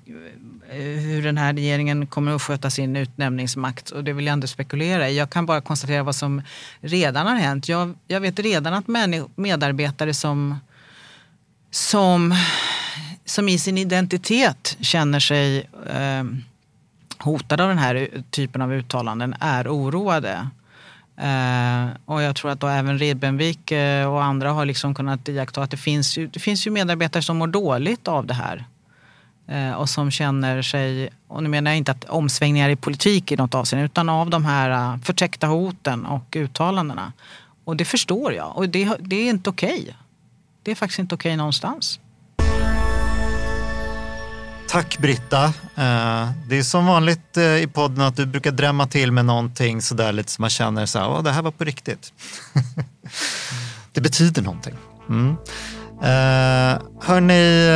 hur 1.01 1.23
den 1.23 1.39
här 1.39 1.53
regeringen 1.53 2.07
kommer 2.07 2.35
att 2.35 2.43
sköta 2.43 2.71
sin 2.71 2.97
utnämningsmakt 2.97 3.91
och 3.91 4.05
det 4.05 4.13
vill 4.13 4.27
jag 4.27 4.33
inte 4.35 4.49
spekulera 4.49 5.09
i. 5.09 5.17
Jag 5.19 5.31
kan 5.31 5.47
bara 5.47 5.61
konstatera 5.61 6.03
vad 6.03 6.17
som 6.17 6.43
redan 6.81 7.27
har 7.27 7.37
hänt. 7.37 7.69
Jag, 7.69 7.95
jag 8.07 8.21
vet 8.21 8.39
redan 8.39 8.75
att 8.75 8.85
medarbetare 9.37 10.15
som, 10.15 10.59
som, 11.71 12.35
som 13.25 13.49
i 13.49 13.59
sin 13.59 13.79
identitet 13.79 14.77
känner 14.81 15.21
sig 15.21 15.59
eh, 15.91 16.25
hotade 17.19 17.63
av 17.63 17.69
den 17.69 17.79
här 17.79 18.09
typen 18.31 18.63
av 18.63 18.73
uttalanden 18.73 19.35
är 19.41 19.69
oroade. 19.69 20.49
Eh, 21.17 21.87
och 22.05 22.23
jag 22.23 22.37
tror 22.37 22.51
att 22.51 22.61
då 22.61 22.67
även 22.67 22.99
Ribbenvik 22.99 23.73
eh, 23.73 24.13
och 24.13 24.25
andra 24.25 24.53
har 24.53 24.67
liksom 24.67 24.95
kunnat 24.95 25.29
iaktta 25.29 25.63
att 25.63 25.71
det 25.71 25.77
finns, 25.77 26.19
ju, 26.19 26.27
det 26.27 26.41
finns 26.41 26.67
ju 26.67 26.71
medarbetare 26.71 27.23
som 27.23 27.37
mår 27.37 27.47
dåligt 27.47 28.09
av 28.09 28.27
det 28.27 28.35
här. 28.35 28.65
Eh, 29.49 29.73
och 29.73 29.89
som 29.89 30.11
känner 30.11 30.63
sig, 30.63 31.09
och 31.29 31.43
nu 31.43 31.49
menar 31.49 31.71
jag 31.71 31.79
inte 31.79 31.93
att 31.93 32.05
omsvängningar 32.05 32.69
i 32.69 32.77
politik 32.77 33.33
i 33.33 33.37
något 33.37 33.55
avseende, 33.55 33.87
utan 33.87 34.09
av 34.09 34.31
de 34.31 34.45
här 34.45 34.71
eh, 34.71 35.01
förtäckta 35.03 35.47
hoten 35.47 36.07
och 36.07 36.37
uttalandena. 36.37 37.13
Och 37.65 37.77
det 37.77 37.85
förstår 37.85 38.33
jag. 38.33 38.57
Och 38.57 38.69
det, 38.69 38.97
det 39.01 39.17
är 39.17 39.31
inte 39.31 39.51
okej. 39.51 39.97
Det 40.63 40.71
är 40.71 40.75
faktiskt 40.75 40.99
inte 40.99 41.15
okej 41.15 41.37
någonstans. 41.37 42.01
Tack 44.69 44.99
Britta. 44.99 45.45
Eh, 45.77 46.29
Det 46.49 46.59
är 46.59 46.63
som 46.63 46.87
vanligt 46.87 47.37
eh, 47.37 47.45
i 47.57 47.67
podden 47.75 48.01
att 48.01 48.17
du 48.17 48.27
brukar 48.27 48.51
drämma 48.51 48.87
till 48.87 49.13
med 49.13 49.25
någonting 49.25 49.83
sådär 49.83 50.13
lite 50.13 50.33
som 50.33 50.43
man 50.43 50.51
känner 50.51 50.87
så 50.87 50.99
här, 50.99 51.09
"Åh, 51.09 51.23
det 51.23 51.31
här 51.33 51.43
var 51.43 51.51
på 51.51 51.65
riktigt. 51.65 52.13
det 53.93 54.01
betyder 54.01 54.43
någonting. 54.43 54.75
Mm. 55.09 55.37
Eh, 56.03 56.81
hörni, 57.03 57.67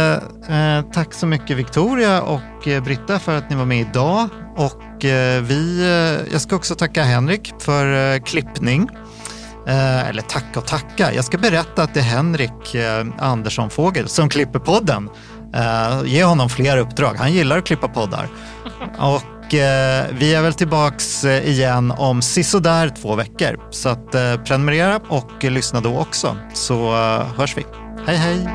eh, 0.49 0.93
tack 0.93 1.15
så 1.15 1.27
mycket 1.27 1.57
Victoria 1.57 2.23
och 2.23 2.69
eh, 2.69 2.83
Britta 2.83 3.19
för 3.19 3.39
att 3.39 3.51
ni 3.51 3.57
var 3.57 3.65
med 3.65 3.81
idag. 3.81 4.29
Och 4.57 5.05
eh, 5.05 5.43
vi, 5.43 5.83
jag 6.33 6.41
ska 6.41 6.57
också 6.57 6.75
tacka 6.75 7.03
Henrik 7.05 7.53
för 7.59 8.19
klippning. 8.19 8.89
Eller 9.67 10.23
tacka 10.23 10.61
och 10.61 10.67
tacka. 10.67 11.13
Jag 11.15 11.25
ska 11.25 11.39
berätta 11.39 11.83
att 11.83 11.95
det 11.95 12.01
är 12.01 12.05
Henrik 12.05 12.77
Andersson 13.19 13.71
Fågel 13.71 14.09
som 14.09 14.29
klipper 14.29 14.59
podden. 14.59 15.09
Eh, 15.55 16.03
ge 16.05 16.25
honom 16.25 16.49
fler 16.49 16.77
uppdrag. 16.77 17.15
Han 17.19 17.33
gillar 17.33 17.59
att 17.59 17.67
klippa 17.67 17.89
poddar. 17.89 18.29
Och 18.99 19.55
eh, 19.55 20.07
vi 20.19 20.35
är 20.35 20.43
väl 20.43 20.55
tillbaks 20.55 21.25
eh, 21.25 21.49
igen 21.49 21.91
om 21.99 22.23
sisådär 22.23 22.89
två 22.89 23.15
veckor. 23.15 23.61
Så 23.71 23.89
att, 23.89 24.15
eh, 24.15 24.37
prenumerera 24.37 25.01
och 25.09 25.45
lyssna 25.45 25.81
då 25.81 25.99
också. 25.99 26.37
Så 26.55 26.75
eh, 26.97 27.27
hörs 27.37 27.57
vi. 27.57 27.65
Hej 28.07 28.17
hej! 28.17 28.49